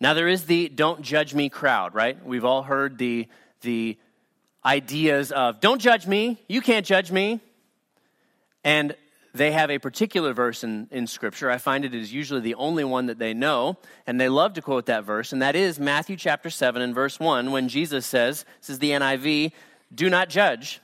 Now, 0.00 0.14
there 0.14 0.28
is 0.28 0.46
the 0.46 0.68
don't 0.68 1.02
judge 1.02 1.34
me 1.34 1.48
crowd, 1.48 1.94
right? 1.94 2.24
We've 2.24 2.44
all 2.44 2.62
heard 2.62 2.98
the, 2.98 3.28
the 3.62 3.98
ideas 4.64 5.32
of 5.32 5.60
don't 5.60 5.80
judge 5.80 6.06
me, 6.06 6.38
you 6.48 6.60
can't 6.60 6.86
judge 6.86 7.10
me. 7.10 7.40
And 8.64 8.96
they 9.38 9.52
have 9.52 9.70
a 9.70 9.78
particular 9.78 10.32
verse 10.32 10.62
in, 10.62 10.88
in 10.90 11.06
Scripture. 11.06 11.50
I 11.50 11.58
find 11.58 11.84
it 11.84 11.94
is 11.94 12.12
usually 12.12 12.40
the 12.40 12.56
only 12.56 12.84
one 12.84 13.06
that 13.06 13.18
they 13.18 13.32
know, 13.32 13.78
and 14.06 14.20
they 14.20 14.28
love 14.28 14.52
to 14.54 14.62
quote 14.62 14.86
that 14.86 15.04
verse, 15.04 15.32
and 15.32 15.40
that 15.40 15.56
is 15.56 15.80
Matthew 15.80 16.16
chapter 16.16 16.50
7 16.50 16.82
and 16.82 16.94
verse 16.94 17.18
1, 17.18 17.50
when 17.50 17.68
Jesus 17.68 18.04
says, 18.04 18.44
This 18.60 18.70
is 18.70 18.78
the 18.78 18.90
NIV, 18.90 19.52
do 19.94 20.10
not 20.10 20.28
judge, 20.28 20.80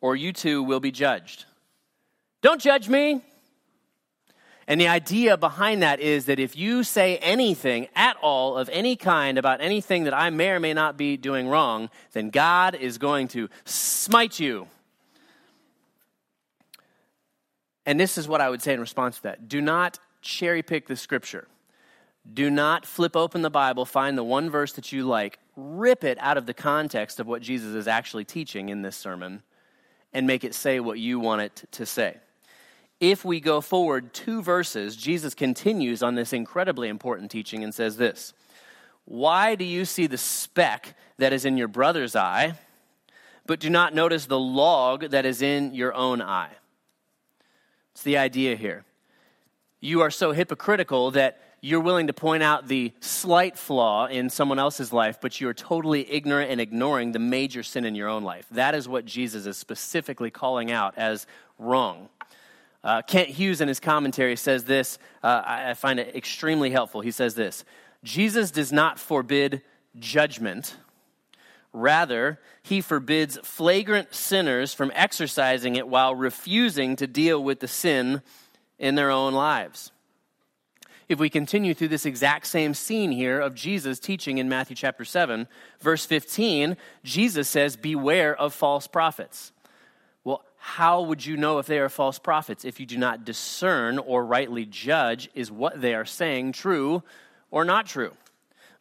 or 0.00 0.16
you 0.16 0.32
too 0.32 0.62
will 0.62 0.80
be 0.80 0.90
judged. 0.90 1.46
Don't 2.42 2.60
judge 2.60 2.88
me. 2.88 3.22
And 4.68 4.80
the 4.80 4.88
idea 4.88 5.36
behind 5.36 5.82
that 5.82 6.00
is 6.00 6.26
that 6.26 6.38
if 6.38 6.56
you 6.56 6.84
say 6.84 7.16
anything 7.18 7.88
at 7.96 8.16
all 8.22 8.56
of 8.56 8.68
any 8.72 8.96
kind 8.96 9.36
about 9.38 9.60
anything 9.60 10.04
that 10.04 10.14
I 10.14 10.30
may 10.30 10.50
or 10.50 10.60
may 10.60 10.72
not 10.72 10.96
be 10.96 11.16
doing 11.16 11.48
wrong, 11.48 11.90
then 12.12 12.30
God 12.30 12.74
is 12.74 12.98
going 12.98 13.28
to 13.28 13.48
smite 13.64 14.38
you. 14.38 14.68
And 17.84 17.98
this 17.98 18.16
is 18.16 18.28
what 18.28 18.40
I 18.40 18.48
would 18.48 18.62
say 18.62 18.74
in 18.74 18.80
response 18.80 19.16
to 19.16 19.22
that 19.24 19.48
do 19.48 19.60
not 19.60 19.98
cherry 20.20 20.62
pick 20.62 20.86
the 20.86 20.96
scripture. 20.96 21.48
Do 22.32 22.50
not 22.50 22.86
flip 22.86 23.16
open 23.16 23.42
the 23.42 23.50
Bible, 23.50 23.84
find 23.84 24.16
the 24.16 24.22
one 24.22 24.48
verse 24.48 24.72
that 24.74 24.92
you 24.92 25.04
like, 25.04 25.40
rip 25.56 26.04
it 26.04 26.16
out 26.20 26.36
of 26.36 26.46
the 26.46 26.54
context 26.54 27.18
of 27.18 27.26
what 27.26 27.42
Jesus 27.42 27.74
is 27.74 27.88
actually 27.88 28.24
teaching 28.24 28.68
in 28.68 28.82
this 28.82 28.94
sermon, 28.94 29.42
and 30.12 30.24
make 30.24 30.44
it 30.44 30.54
say 30.54 30.78
what 30.78 31.00
you 31.00 31.18
want 31.18 31.42
it 31.42 31.64
to 31.72 31.84
say 31.84 32.18
if 33.02 33.24
we 33.24 33.40
go 33.40 33.60
forward 33.60 34.14
two 34.14 34.40
verses, 34.42 34.94
Jesus 34.94 35.34
continues 35.34 36.04
on 36.04 36.14
this 36.14 36.32
incredibly 36.32 36.88
important 36.88 37.32
teaching 37.32 37.64
and 37.64 37.74
says 37.74 37.96
this 37.96 38.32
Why 39.04 39.56
do 39.56 39.64
you 39.64 39.84
see 39.84 40.06
the 40.06 40.16
speck 40.16 40.94
that 41.18 41.32
is 41.32 41.44
in 41.44 41.56
your 41.56 41.66
brother's 41.66 42.14
eye, 42.14 42.54
but 43.44 43.58
do 43.58 43.68
not 43.68 43.92
notice 43.92 44.26
the 44.26 44.38
log 44.38 45.10
that 45.10 45.26
is 45.26 45.42
in 45.42 45.74
your 45.74 45.92
own 45.92 46.22
eye? 46.22 46.52
It's 47.92 48.02
the 48.02 48.18
idea 48.18 48.56
here. 48.56 48.84
You 49.80 50.00
are 50.00 50.10
so 50.10 50.32
hypocritical 50.32 51.10
that 51.12 51.40
you're 51.60 51.80
willing 51.80 52.08
to 52.08 52.12
point 52.12 52.42
out 52.42 52.66
the 52.66 52.92
slight 53.00 53.56
flaw 53.56 54.06
in 54.06 54.30
someone 54.30 54.58
else's 54.58 54.92
life, 54.92 55.20
but 55.20 55.40
you're 55.40 55.54
totally 55.54 56.10
ignorant 56.10 56.50
and 56.50 56.60
ignoring 56.60 57.12
the 57.12 57.18
major 57.18 57.62
sin 57.62 57.84
in 57.84 57.94
your 57.94 58.08
own 58.08 58.24
life. 58.24 58.46
That 58.50 58.74
is 58.74 58.88
what 58.88 59.04
Jesus 59.04 59.46
is 59.46 59.56
specifically 59.56 60.30
calling 60.30 60.72
out 60.72 60.94
as 60.96 61.26
wrong. 61.58 62.08
Uh, 62.82 63.02
Kent 63.02 63.28
Hughes, 63.28 63.60
in 63.60 63.68
his 63.68 63.78
commentary, 63.78 64.34
says 64.34 64.64
this. 64.64 64.98
Uh, 65.22 65.42
I 65.44 65.74
find 65.74 66.00
it 66.00 66.16
extremely 66.16 66.70
helpful. 66.70 67.00
He 67.00 67.12
says 67.12 67.34
this 67.34 67.64
Jesus 68.02 68.50
does 68.50 68.72
not 68.72 68.98
forbid 68.98 69.62
judgment. 69.98 70.76
Rather, 71.72 72.38
he 72.62 72.80
forbids 72.80 73.38
flagrant 73.42 74.14
sinners 74.14 74.74
from 74.74 74.92
exercising 74.94 75.76
it 75.76 75.88
while 75.88 76.14
refusing 76.14 76.96
to 76.96 77.06
deal 77.06 77.42
with 77.42 77.60
the 77.60 77.68
sin 77.68 78.22
in 78.78 78.94
their 78.94 79.10
own 79.10 79.32
lives. 79.32 79.90
If 81.08 81.18
we 81.18 81.30
continue 81.30 81.74
through 81.74 81.88
this 81.88 82.06
exact 82.06 82.46
same 82.46 82.74
scene 82.74 83.10
here 83.10 83.40
of 83.40 83.54
Jesus 83.54 83.98
teaching 83.98 84.38
in 84.38 84.48
Matthew 84.48 84.76
chapter 84.76 85.04
7, 85.04 85.46
verse 85.80 86.06
15, 86.06 86.76
Jesus 87.04 87.48
says, 87.48 87.76
Beware 87.76 88.34
of 88.36 88.54
false 88.54 88.86
prophets 88.86 89.52
Well, 90.24 90.44
how 90.56 91.02
would 91.02 91.26
you 91.26 91.36
know 91.36 91.58
if 91.58 91.66
they 91.66 91.80
are 91.80 91.88
false 91.88 92.18
prophets 92.18 92.64
if 92.64 92.78
you 92.80 92.86
do 92.86 92.96
not 92.96 93.24
discern 93.24 93.98
or 93.98 94.24
rightly 94.24 94.64
judge 94.64 95.28
is 95.34 95.50
what 95.50 95.80
they 95.80 95.94
are 95.94 96.04
saying 96.04 96.52
true 96.52 97.02
or 97.50 97.64
not 97.64 97.86
true? 97.86 98.12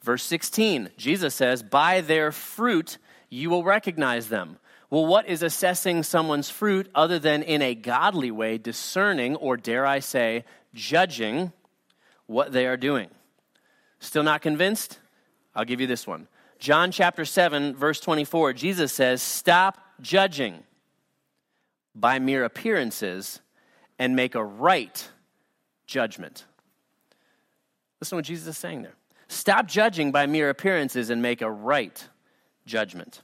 Verse 0.02 0.24
16, 0.24 0.90
Jesus 0.98 1.36
says, 1.36 1.62
By 1.62 2.02
their 2.02 2.32
fruit 2.32 2.98
you 3.30 3.50
will 3.50 3.64
recognize 3.64 4.30
them. 4.30 4.58
Well, 4.90 5.06
what 5.06 5.28
is 5.28 5.42
assessing 5.42 6.04
someone's 6.04 6.50
fruit 6.50 6.90
other 6.94 7.18
than 7.18 7.44
in 7.44 7.62
a 7.62 7.76
godly 7.76 8.32
way, 8.32 8.58
discerning, 8.58 9.36
or 9.38 9.56
dare 9.56 9.86
I 9.86 10.00
say, 10.00 10.44
judging 10.74 11.54
what 12.26 12.52
they 12.52 12.66
are 12.66 12.78
doing? 12.78 13.10
Still 14.00 14.24
not 14.24 14.42
convinced? 14.42 15.00
I'll 15.56 15.66
give 15.66 15.80
you 15.80 15.88
this 15.88 16.06
one. 16.06 16.28
John 16.60 16.92
chapter 16.92 17.24
7, 17.24 17.76
verse 17.76 18.00
24, 18.00 18.54
Jesus 18.54 18.92
says, 18.92 19.22
Stop 19.22 19.80
judging 20.02 20.64
by 21.96 22.20
mere 22.20 22.44
appearances 22.44 23.40
and 23.98 24.16
make 24.16 24.36
a 24.36 24.44
right 24.44 25.10
judgment. 25.86 26.46
Listen 28.00 28.16
to 28.16 28.18
what 28.18 28.26
Jesus 28.26 28.48
is 28.48 28.58
saying 28.58 28.82
there. 28.82 28.96
Stop 29.32 29.66
judging 29.66 30.12
by 30.12 30.26
mere 30.26 30.50
appearances 30.50 31.10
and 31.10 31.22
make 31.22 31.42
a 31.42 31.50
right 31.50 32.06
judgment. 32.66 33.22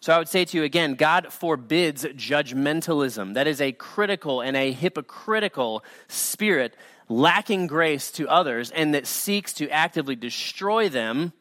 So 0.00 0.12
I 0.12 0.18
would 0.18 0.28
say 0.28 0.44
to 0.44 0.56
you 0.56 0.64
again, 0.64 0.94
God 0.94 1.32
forbids 1.32 2.04
judgmentalism. 2.04 3.34
That 3.34 3.46
is 3.46 3.60
a 3.60 3.70
critical 3.70 4.40
and 4.40 4.56
a 4.56 4.72
hypocritical 4.72 5.84
spirit 6.08 6.74
lacking 7.08 7.68
grace 7.68 8.10
to 8.12 8.28
others 8.28 8.72
and 8.72 8.94
that 8.94 9.06
seeks 9.06 9.52
to 9.54 9.70
actively 9.70 10.16
destroy 10.16 10.88
them 10.88 11.32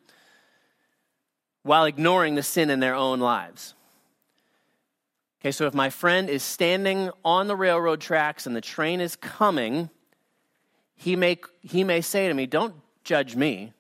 while 1.64 1.86
ignoring 1.86 2.36
the 2.36 2.44
sin 2.44 2.70
in 2.70 2.80
their 2.80 2.96
own 2.96 3.20
lives. 3.20 3.74
Okay, 5.42 5.52
so 5.52 5.66
if 5.66 5.74
my 5.74 5.90
friend 5.90 6.30
is 6.30 6.44
standing 6.44 7.10
on 7.26 7.48
the 7.48 7.56
railroad 7.56 8.00
tracks 8.00 8.46
and 8.46 8.56
the 8.56 8.62
train 8.62 9.02
is 9.02 9.16
coming, 9.16 9.90
he 10.96 11.16
may, 11.16 11.40
he 11.62 11.84
may 11.84 12.02
say 12.02 12.28
to 12.28 12.34
me, 12.36 12.46
Don't 12.46 12.76
judge 13.04 13.36
me. 13.36 13.74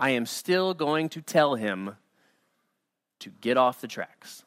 I 0.00 0.10
am 0.10 0.24
still 0.24 0.72
going 0.72 1.10
to 1.10 1.20
tell 1.20 1.56
him 1.56 1.94
to 3.18 3.28
get 3.28 3.58
off 3.58 3.82
the 3.82 3.86
tracks. 3.86 4.44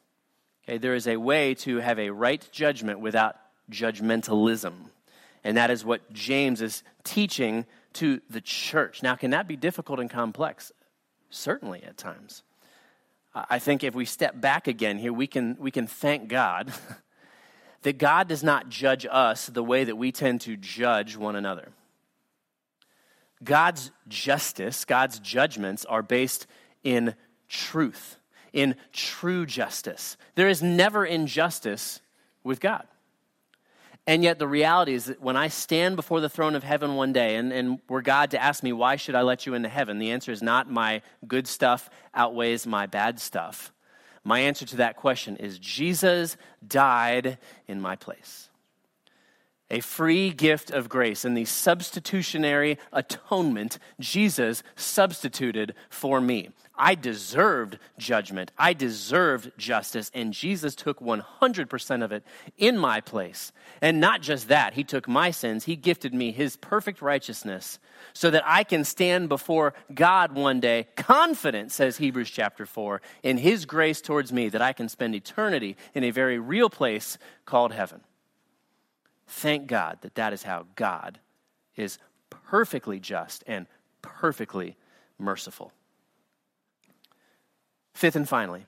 Okay, 0.64 0.78
there 0.78 0.96
is 0.96 1.06
a 1.06 1.16
way 1.16 1.54
to 1.54 1.76
have 1.76 2.00
a 2.00 2.10
right 2.10 2.46
judgment 2.50 2.98
without 2.98 3.36
judgmentalism. 3.70 4.72
And 5.44 5.56
that 5.56 5.70
is 5.70 5.84
what 5.84 6.12
James 6.12 6.60
is 6.60 6.82
teaching 7.04 7.66
to 7.94 8.20
the 8.28 8.40
church. 8.40 9.00
Now, 9.00 9.14
can 9.14 9.30
that 9.30 9.46
be 9.46 9.54
difficult 9.54 10.00
and 10.00 10.10
complex? 10.10 10.72
Certainly 11.30 11.84
at 11.84 11.96
times. 11.96 12.42
I 13.32 13.60
think 13.60 13.84
if 13.84 13.94
we 13.94 14.06
step 14.06 14.40
back 14.40 14.66
again 14.66 14.98
here, 14.98 15.12
we 15.12 15.28
can, 15.28 15.56
we 15.60 15.70
can 15.70 15.86
thank 15.86 16.28
God 16.28 16.72
that 17.82 17.98
God 17.98 18.26
does 18.26 18.42
not 18.42 18.68
judge 18.68 19.06
us 19.08 19.46
the 19.46 19.62
way 19.62 19.84
that 19.84 19.96
we 19.96 20.10
tend 20.10 20.40
to 20.42 20.56
judge 20.56 21.16
one 21.16 21.36
another. 21.36 21.68
God's 23.44 23.90
justice, 24.08 24.84
God's 24.84 25.18
judgments 25.18 25.84
are 25.84 26.02
based 26.02 26.46
in 26.82 27.14
truth, 27.48 28.16
in 28.52 28.76
true 28.92 29.46
justice. 29.46 30.16
There 30.34 30.48
is 30.48 30.62
never 30.62 31.04
injustice 31.04 32.00
with 32.42 32.60
God. 32.60 32.86
And 34.06 34.22
yet, 34.22 34.38
the 34.38 34.46
reality 34.46 34.92
is 34.92 35.06
that 35.06 35.22
when 35.22 35.36
I 35.36 35.48
stand 35.48 35.96
before 35.96 36.20
the 36.20 36.28
throne 36.28 36.54
of 36.54 36.62
heaven 36.62 36.94
one 36.94 37.14
day, 37.14 37.36
and, 37.36 37.52
and 37.52 37.78
were 37.88 38.02
God 38.02 38.32
to 38.32 38.42
ask 38.42 38.62
me, 38.62 38.72
why 38.72 38.96
should 38.96 39.14
I 39.14 39.22
let 39.22 39.46
you 39.46 39.54
into 39.54 39.68
heaven? 39.70 39.98
The 39.98 40.10
answer 40.10 40.30
is 40.30 40.42
not 40.42 40.70
my 40.70 41.00
good 41.26 41.46
stuff 41.46 41.88
outweighs 42.14 42.66
my 42.66 42.84
bad 42.84 43.18
stuff. 43.18 43.72
My 44.22 44.40
answer 44.40 44.66
to 44.66 44.76
that 44.76 44.96
question 44.96 45.36
is 45.36 45.58
Jesus 45.58 46.36
died 46.66 47.38
in 47.66 47.80
my 47.80 47.96
place 47.96 48.50
a 49.74 49.80
free 49.80 50.30
gift 50.30 50.70
of 50.70 50.88
grace. 50.88 51.24
and 51.24 51.36
the 51.36 51.44
substitutionary 51.44 52.78
atonement, 52.92 53.80
Jesus 53.98 54.62
substituted 54.76 55.74
for 55.90 56.20
me. 56.20 56.50
I 56.76 56.94
deserved 56.94 57.78
judgment, 57.98 58.52
I 58.56 58.72
deserved 58.72 59.50
justice, 59.58 60.12
and 60.14 60.32
Jesus 60.32 60.76
took 60.76 61.00
100% 61.00 62.04
of 62.04 62.12
it 62.12 62.22
in 62.56 62.78
my 62.78 63.00
place. 63.00 63.52
And 63.82 64.00
not 64.00 64.22
just 64.22 64.46
that, 64.46 64.74
He 64.74 64.84
took 64.84 65.08
my 65.08 65.32
sins, 65.32 65.64
He 65.64 65.74
gifted 65.74 66.14
me 66.14 66.30
His 66.30 66.56
perfect 66.56 67.02
righteousness 67.02 67.80
so 68.12 68.30
that 68.30 68.44
I 68.46 68.62
can 68.62 68.84
stand 68.84 69.28
before 69.28 69.74
God 69.92 70.36
one 70.36 70.60
day, 70.60 70.86
confident, 70.94 71.72
says 71.72 71.96
Hebrews 71.96 72.30
chapter 72.30 72.64
4, 72.64 73.02
in 73.24 73.38
His 73.38 73.66
grace 73.66 74.00
towards 74.00 74.32
me, 74.32 74.48
that 74.50 74.62
I 74.62 74.72
can 74.72 74.88
spend 74.88 75.16
eternity 75.16 75.76
in 75.94 76.04
a 76.04 76.12
very 76.12 76.38
real 76.38 76.70
place 76.70 77.18
called 77.44 77.72
heaven. 77.72 78.02
Thank 79.26 79.66
God 79.66 79.98
that 80.02 80.14
that 80.16 80.32
is 80.32 80.42
how 80.42 80.66
God 80.76 81.18
is 81.76 81.98
perfectly 82.30 83.00
just 83.00 83.44
and 83.46 83.66
perfectly 84.02 84.76
merciful. 85.18 85.72
Fifth 87.94 88.16
and 88.16 88.28
finally, 88.28 88.66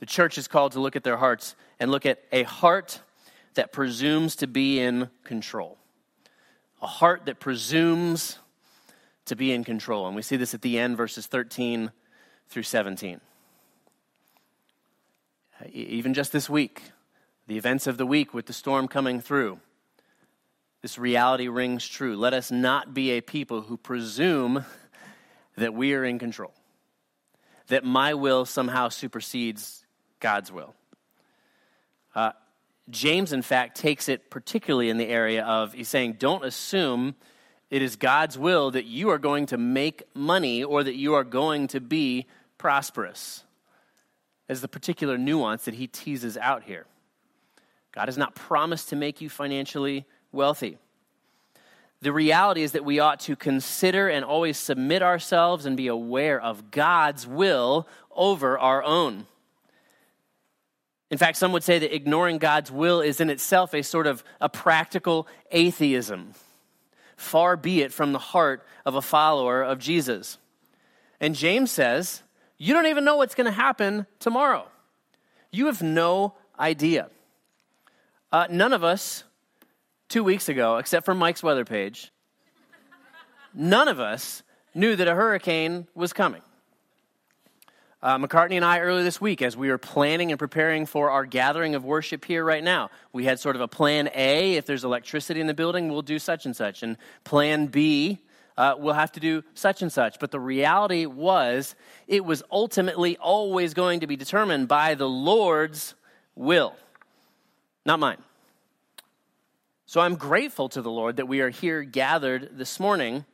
the 0.00 0.06
church 0.06 0.36
is 0.36 0.48
called 0.48 0.72
to 0.72 0.80
look 0.80 0.96
at 0.96 1.04
their 1.04 1.16
hearts 1.16 1.54
and 1.78 1.90
look 1.90 2.04
at 2.04 2.22
a 2.32 2.42
heart 2.42 3.00
that 3.54 3.72
presumes 3.72 4.36
to 4.36 4.46
be 4.46 4.80
in 4.80 5.08
control. 5.24 5.78
A 6.80 6.86
heart 6.86 7.26
that 7.26 7.38
presumes 7.38 8.38
to 9.26 9.36
be 9.36 9.52
in 9.52 9.62
control. 9.62 10.06
And 10.06 10.16
we 10.16 10.22
see 10.22 10.36
this 10.36 10.54
at 10.54 10.62
the 10.62 10.78
end, 10.78 10.96
verses 10.96 11.26
13 11.26 11.92
through 12.48 12.64
17. 12.64 13.20
Even 15.72 16.12
just 16.12 16.32
this 16.32 16.50
week, 16.50 16.90
the 17.52 17.58
events 17.58 17.86
of 17.86 17.98
the 17.98 18.06
week 18.06 18.32
with 18.32 18.46
the 18.46 18.52
storm 18.54 18.88
coming 18.88 19.20
through, 19.20 19.60
this 20.80 20.98
reality 20.98 21.48
rings 21.48 21.86
true. 21.86 22.16
Let 22.16 22.32
us 22.32 22.50
not 22.50 22.94
be 22.94 23.10
a 23.10 23.20
people 23.20 23.60
who 23.60 23.76
presume 23.76 24.64
that 25.58 25.74
we 25.74 25.92
are 25.92 26.02
in 26.02 26.18
control, 26.18 26.54
that 27.66 27.84
my 27.84 28.14
will 28.14 28.46
somehow 28.46 28.88
supersedes 28.88 29.84
God's 30.18 30.50
will. 30.50 30.74
Uh, 32.14 32.32
James, 32.88 33.34
in 33.34 33.42
fact, 33.42 33.76
takes 33.76 34.08
it 34.08 34.30
particularly 34.30 34.88
in 34.88 34.96
the 34.96 35.08
area 35.08 35.44
of 35.44 35.74
he's 35.74 35.88
saying, 35.88 36.14
don't 36.14 36.46
assume 36.46 37.14
it 37.68 37.82
is 37.82 37.96
God's 37.96 38.38
will 38.38 38.70
that 38.70 38.86
you 38.86 39.10
are 39.10 39.18
going 39.18 39.44
to 39.46 39.58
make 39.58 40.04
money 40.14 40.64
or 40.64 40.82
that 40.82 40.96
you 40.96 41.12
are 41.12 41.24
going 41.24 41.68
to 41.68 41.80
be 41.80 42.24
prosperous, 42.56 43.44
as 44.48 44.62
the 44.62 44.68
particular 44.68 45.18
nuance 45.18 45.66
that 45.66 45.74
he 45.74 45.86
teases 45.86 46.38
out 46.38 46.62
here. 46.62 46.86
God 47.92 48.08
has 48.08 48.18
not 48.18 48.34
promised 48.34 48.88
to 48.88 48.96
make 48.96 49.20
you 49.20 49.28
financially 49.28 50.06
wealthy. 50.32 50.78
The 52.00 52.12
reality 52.12 52.62
is 52.62 52.72
that 52.72 52.84
we 52.84 52.98
ought 52.98 53.20
to 53.20 53.36
consider 53.36 54.08
and 54.08 54.24
always 54.24 54.58
submit 54.58 55.02
ourselves 55.02 55.66
and 55.66 55.76
be 55.76 55.86
aware 55.86 56.40
of 56.40 56.72
God's 56.72 57.26
will 57.26 57.86
over 58.10 58.58
our 58.58 58.82
own. 58.82 59.26
In 61.10 61.18
fact, 61.18 61.36
some 61.36 61.52
would 61.52 61.62
say 61.62 61.78
that 61.78 61.94
ignoring 61.94 62.38
God's 62.38 62.72
will 62.72 63.00
is 63.02 63.20
in 63.20 63.30
itself 63.30 63.74
a 63.74 63.82
sort 63.82 64.06
of 64.06 64.24
a 64.40 64.48
practical 64.48 65.28
atheism. 65.52 66.32
Far 67.16 67.56
be 67.56 67.82
it 67.82 67.92
from 67.92 68.12
the 68.12 68.18
heart 68.18 68.66
of 68.84 68.96
a 68.96 69.02
follower 69.02 69.62
of 69.62 69.78
Jesus. 69.78 70.38
And 71.20 71.36
James 71.36 71.70
says, 71.70 72.22
You 72.58 72.74
don't 72.74 72.86
even 72.86 73.04
know 73.04 73.16
what's 73.16 73.36
going 73.36 73.44
to 73.44 73.52
happen 73.52 74.06
tomorrow. 74.18 74.66
You 75.52 75.66
have 75.66 75.82
no 75.82 76.34
idea. 76.58 77.10
Uh, 78.32 78.46
none 78.48 78.72
of 78.72 78.82
us, 78.82 79.24
two 80.08 80.24
weeks 80.24 80.48
ago, 80.48 80.78
except 80.78 81.04
for 81.04 81.14
Mike's 81.14 81.42
weather 81.42 81.66
page, 81.66 82.10
none 83.52 83.88
of 83.88 84.00
us 84.00 84.42
knew 84.74 84.96
that 84.96 85.06
a 85.06 85.14
hurricane 85.14 85.86
was 85.94 86.14
coming. 86.14 86.40
Uh, 88.02 88.16
McCartney 88.16 88.54
and 88.54 88.64
I, 88.64 88.80
earlier 88.80 89.04
this 89.04 89.20
week, 89.20 89.42
as 89.42 89.54
we 89.54 89.68
were 89.68 89.76
planning 89.76 90.32
and 90.32 90.38
preparing 90.38 90.86
for 90.86 91.10
our 91.10 91.26
gathering 91.26 91.74
of 91.74 91.84
worship 91.84 92.24
here 92.24 92.42
right 92.42 92.64
now, 92.64 92.90
we 93.12 93.26
had 93.26 93.38
sort 93.38 93.54
of 93.54 93.60
a 93.60 93.68
plan 93.68 94.08
A. 94.14 94.54
If 94.54 94.64
there's 94.64 94.82
electricity 94.82 95.38
in 95.38 95.46
the 95.46 95.54
building, 95.54 95.92
we'll 95.92 96.00
do 96.00 96.18
such 96.18 96.46
and 96.46 96.56
such. 96.56 96.82
And 96.82 96.96
plan 97.24 97.66
B, 97.66 98.18
uh, 98.56 98.76
we'll 98.78 98.94
have 98.94 99.12
to 99.12 99.20
do 99.20 99.44
such 99.52 99.82
and 99.82 99.92
such. 99.92 100.18
But 100.18 100.30
the 100.30 100.40
reality 100.40 101.04
was, 101.04 101.74
it 102.08 102.24
was 102.24 102.42
ultimately 102.50 103.18
always 103.18 103.74
going 103.74 104.00
to 104.00 104.06
be 104.06 104.16
determined 104.16 104.68
by 104.68 104.94
the 104.94 105.08
Lord's 105.08 105.94
will 106.34 106.74
not 107.84 107.98
mine. 107.98 108.18
So 109.86 110.00
I'm 110.00 110.14
grateful 110.14 110.68
to 110.70 110.82
the 110.82 110.90
Lord 110.90 111.16
that 111.16 111.28
we 111.28 111.40
are 111.40 111.50
here 111.50 111.82
gathered 111.82 112.56
this 112.56 112.80
morning, 112.80 113.24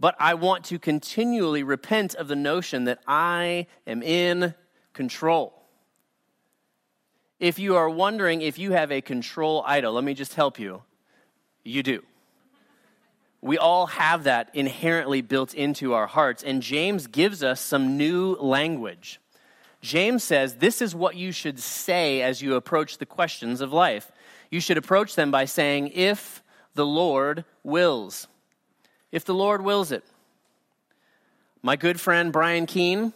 but 0.00 0.16
I 0.18 0.34
want 0.34 0.64
to 0.66 0.78
continually 0.78 1.62
repent 1.62 2.14
of 2.14 2.28
the 2.28 2.36
notion 2.36 2.84
that 2.84 3.00
I 3.06 3.66
am 3.86 4.02
in 4.02 4.54
control. 4.94 5.54
If 7.38 7.58
you 7.58 7.76
are 7.76 7.88
wondering 7.88 8.42
if 8.42 8.58
you 8.58 8.72
have 8.72 8.90
a 8.90 9.00
control 9.00 9.62
idol, 9.64 9.92
let 9.92 10.02
me 10.02 10.14
just 10.14 10.34
help 10.34 10.58
you. 10.58 10.82
You 11.62 11.82
do. 11.82 12.02
We 13.40 13.58
all 13.58 13.86
have 13.86 14.24
that 14.24 14.50
inherently 14.54 15.20
built 15.20 15.54
into 15.54 15.92
our 15.92 16.08
hearts, 16.08 16.42
and 16.42 16.60
James 16.60 17.06
gives 17.06 17.44
us 17.44 17.60
some 17.60 17.96
new 17.96 18.34
language. 18.34 19.20
James 19.80 20.24
says 20.24 20.56
this 20.56 20.82
is 20.82 20.94
what 20.94 21.16
you 21.16 21.32
should 21.32 21.58
say 21.58 22.22
as 22.22 22.42
you 22.42 22.54
approach 22.54 22.98
the 22.98 23.06
questions 23.06 23.60
of 23.60 23.72
life. 23.72 24.10
You 24.50 24.60
should 24.60 24.78
approach 24.78 25.14
them 25.14 25.30
by 25.30 25.44
saying, 25.44 25.92
If 25.94 26.42
the 26.74 26.86
Lord 26.86 27.44
wills. 27.62 28.26
If 29.12 29.24
the 29.24 29.34
Lord 29.34 29.62
wills 29.62 29.92
it. 29.92 30.04
My 31.62 31.76
good 31.76 32.00
friend 32.00 32.32
Brian 32.32 32.66
Keene, 32.66 33.12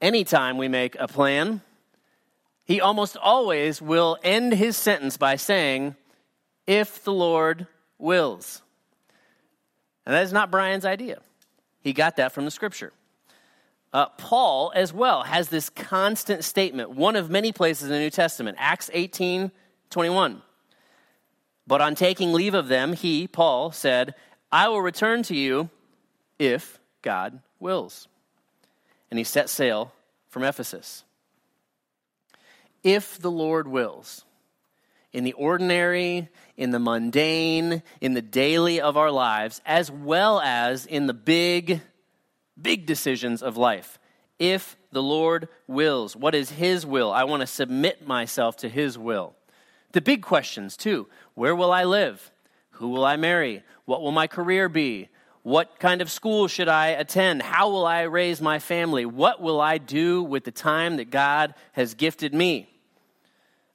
anytime 0.00 0.58
we 0.58 0.68
make 0.68 0.96
a 0.98 1.08
plan, 1.08 1.62
he 2.64 2.80
almost 2.80 3.16
always 3.16 3.82
will 3.82 4.18
end 4.22 4.54
his 4.54 4.76
sentence 4.76 5.16
by 5.16 5.36
saying, 5.36 5.96
If 6.66 7.04
the 7.04 7.12
Lord 7.12 7.66
wills. 7.98 8.62
And 10.06 10.14
that 10.14 10.24
is 10.24 10.32
not 10.32 10.50
Brian's 10.50 10.84
idea. 10.84 11.20
He 11.80 11.92
got 11.92 12.16
that 12.16 12.32
from 12.32 12.44
the 12.44 12.50
scripture. 12.50 12.92
Uh, 13.92 14.06
Paul, 14.16 14.72
as 14.74 14.92
well, 14.92 15.22
has 15.22 15.48
this 15.48 15.68
constant 15.68 16.44
statement, 16.44 16.90
one 16.90 17.14
of 17.14 17.28
many 17.28 17.52
places 17.52 17.84
in 17.84 17.90
the 17.90 17.98
New 17.98 18.10
Testament, 18.10 18.56
Acts 18.58 18.90
18 18.92 19.50
21. 19.90 20.40
But 21.66 21.80
on 21.82 21.94
taking 21.94 22.32
leave 22.32 22.54
of 22.54 22.68
them, 22.68 22.94
he, 22.94 23.28
Paul, 23.28 23.72
said, 23.72 24.14
I 24.50 24.68
will 24.68 24.80
return 24.80 25.22
to 25.24 25.36
you 25.36 25.68
if 26.38 26.80
God 27.02 27.40
wills. 27.60 28.08
And 29.10 29.18
he 29.18 29.24
set 29.24 29.50
sail 29.50 29.92
from 30.28 30.44
Ephesus. 30.44 31.04
If 32.82 33.18
the 33.18 33.30
Lord 33.30 33.68
wills, 33.68 34.24
in 35.12 35.24
the 35.24 35.34
ordinary, 35.34 36.28
in 36.56 36.70
the 36.70 36.78
mundane, 36.78 37.82
in 38.00 38.14
the 38.14 38.22
daily 38.22 38.80
of 38.80 38.96
our 38.96 39.10
lives, 39.10 39.60
as 39.66 39.90
well 39.90 40.40
as 40.40 40.86
in 40.86 41.06
the 41.06 41.14
big, 41.14 41.82
big 42.60 42.86
decisions 42.86 43.42
of 43.42 43.56
life. 43.56 43.98
If 44.38 44.76
the 44.90 45.02
Lord 45.02 45.48
wills, 45.66 46.16
what 46.16 46.34
is 46.34 46.50
His 46.50 46.84
will? 46.84 47.12
I 47.12 47.24
want 47.24 47.40
to 47.40 47.46
submit 47.46 48.06
myself 48.06 48.56
to 48.58 48.68
His 48.68 48.98
will. 48.98 49.34
The 49.92 50.00
big 50.00 50.22
questions, 50.22 50.76
too 50.76 51.08
where 51.34 51.54
will 51.54 51.72
I 51.72 51.84
live? 51.84 52.30
Who 52.72 52.88
will 52.88 53.04
I 53.04 53.16
marry? 53.16 53.62
What 53.84 54.02
will 54.02 54.12
my 54.12 54.26
career 54.26 54.68
be? 54.68 55.08
What 55.42 55.78
kind 55.78 56.00
of 56.00 56.10
school 56.10 56.46
should 56.46 56.68
I 56.68 56.88
attend? 56.88 57.42
How 57.42 57.68
will 57.68 57.84
I 57.84 58.02
raise 58.02 58.40
my 58.40 58.58
family? 58.58 59.04
What 59.04 59.40
will 59.40 59.60
I 59.60 59.78
do 59.78 60.22
with 60.22 60.44
the 60.44 60.52
time 60.52 60.96
that 60.96 61.10
God 61.10 61.54
has 61.72 61.94
gifted 61.94 62.32
me? 62.32 62.68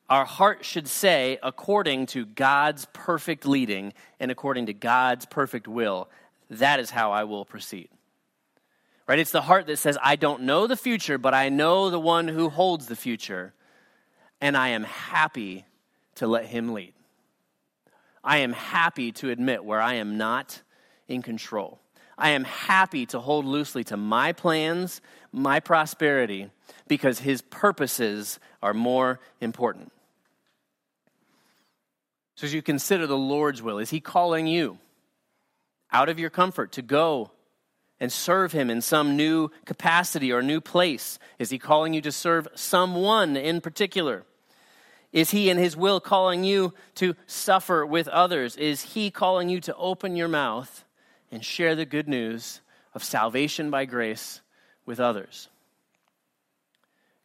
Our 0.09 0.23
heart 0.23 0.63
should 0.63 0.87
say, 0.87 1.37
according 1.43 2.05
to 2.07 2.25
God's 2.25 2.87
perfect 2.93 3.45
leading 3.45 3.93
and 4.19 4.31
according 4.31 4.67
to 4.67 4.73
God's 4.73 5.25
perfect 5.25 5.67
will, 5.67 6.09
that 6.49 6.79
is 6.79 6.89
how 6.89 7.11
I 7.11 7.25
will 7.25 7.43
proceed. 7.43 7.89
Right? 9.07 9.19
It's 9.19 9.31
the 9.31 9.41
heart 9.41 9.67
that 9.67 9.77
says, 9.77 9.97
I 10.03 10.17
don't 10.17 10.43
know 10.43 10.67
the 10.67 10.75
future, 10.75 11.17
but 11.17 11.33
I 11.33 11.49
know 11.49 11.89
the 11.89 11.99
one 11.99 12.27
who 12.27 12.49
holds 12.49 12.87
the 12.87 12.95
future, 12.95 13.53
and 14.41 14.57
I 14.57 14.69
am 14.69 14.83
happy 14.83 15.65
to 16.15 16.27
let 16.27 16.45
him 16.45 16.73
lead. 16.73 16.93
I 18.23 18.39
am 18.39 18.51
happy 18.51 19.13
to 19.13 19.29
admit 19.29 19.63
where 19.63 19.79
I 19.79 19.95
am 19.95 20.17
not 20.17 20.61
in 21.07 21.21
control. 21.21 21.79
I 22.17 22.29
am 22.29 22.43
happy 22.43 23.05
to 23.07 23.19
hold 23.19 23.45
loosely 23.45 23.83
to 23.85 23.95
my 23.95 24.33
plans, 24.33 25.01
my 25.31 25.59
prosperity, 25.61 26.49
because 26.87 27.19
his 27.19 27.41
purposes 27.41 28.39
are 28.61 28.73
more 28.73 29.19
important. 29.39 29.91
So, 32.35 32.45
as 32.45 32.53
you 32.53 32.61
consider 32.61 33.07
the 33.07 33.17
Lord's 33.17 33.61
will, 33.61 33.79
is 33.79 33.91
he 33.91 33.99
calling 33.99 34.47
you 34.47 34.79
out 35.91 36.09
of 36.09 36.19
your 36.19 36.29
comfort 36.29 36.73
to 36.73 36.81
go 36.81 37.31
and 37.99 38.11
serve 38.11 38.51
him 38.51 38.69
in 38.69 38.81
some 38.81 39.15
new 39.15 39.49
capacity 39.65 40.31
or 40.31 40.41
new 40.41 40.61
place? 40.61 41.19
Is 41.39 41.49
he 41.49 41.59
calling 41.59 41.93
you 41.93 42.01
to 42.01 42.11
serve 42.11 42.47
someone 42.55 43.35
in 43.37 43.61
particular? 43.61 44.23
Is 45.13 45.31
he 45.31 45.49
in 45.49 45.57
his 45.57 45.75
will 45.77 45.99
calling 45.99 46.43
you 46.43 46.73
to 46.95 47.15
suffer 47.25 47.85
with 47.85 48.07
others? 48.07 48.55
Is 48.55 48.93
he 48.93 49.09
calling 49.09 49.49
you 49.49 49.59
to 49.61 49.75
open 49.75 50.15
your 50.15 50.27
mouth 50.27 50.83
and 51.31 51.43
share 51.43 51.75
the 51.75 51.85
good 51.85 52.07
news 52.07 52.61
of 52.97 53.03
salvation 53.03 53.69
by 53.69 53.85
grace 53.85 54.41
with 54.87 54.99
others. 54.99 55.49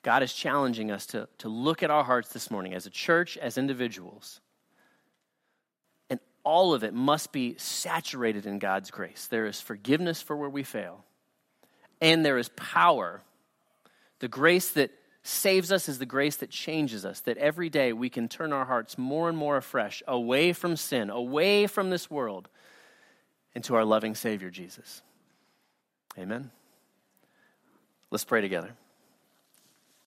God 0.02 0.22
is 0.22 0.34
challenging 0.34 0.90
us 0.90 1.06
to, 1.06 1.30
to 1.38 1.48
look 1.48 1.82
at 1.82 1.90
our 1.90 2.04
hearts 2.04 2.28
this 2.34 2.50
morning 2.50 2.74
as 2.74 2.84
a 2.84 2.90
church, 2.90 3.38
as 3.38 3.56
individuals. 3.56 4.41
All 6.44 6.74
of 6.74 6.82
it 6.82 6.92
must 6.92 7.32
be 7.32 7.54
saturated 7.58 8.46
in 8.46 8.58
God's 8.58 8.90
grace. 8.90 9.26
There 9.30 9.46
is 9.46 9.60
forgiveness 9.60 10.20
for 10.20 10.36
where 10.36 10.48
we 10.48 10.64
fail, 10.64 11.04
and 12.00 12.24
there 12.24 12.38
is 12.38 12.48
power. 12.50 13.22
The 14.18 14.28
grace 14.28 14.70
that 14.70 14.90
saves 15.22 15.70
us 15.70 15.88
is 15.88 15.98
the 15.98 16.06
grace 16.06 16.36
that 16.36 16.50
changes 16.50 17.04
us, 17.04 17.20
that 17.20 17.38
every 17.38 17.70
day 17.70 17.92
we 17.92 18.10
can 18.10 18.28
turn 18.28 18.52
our 18.52 18.64
hearts 18.64 18.98
more 18.98 19.28
and 19.28 19.38
more 19.38 19.56
afresh 19.56 20.02
away 20.08 20.52
from 20.52 20.76
sin, 20.76 21.10
away 21.10 21.66
from 21.68 21.90
this 21.90 22.10
world, 22.10 22.48
into 23.54 23.74
our 23.74 23.84
loving 23.84 24.14
Savior, 24.14 24.50
Jesus. 24.50 25.02
Amen. 26.18 26.50
Let's 28.10 28.24
pray 28.24 28.40
together. 28.40 28.70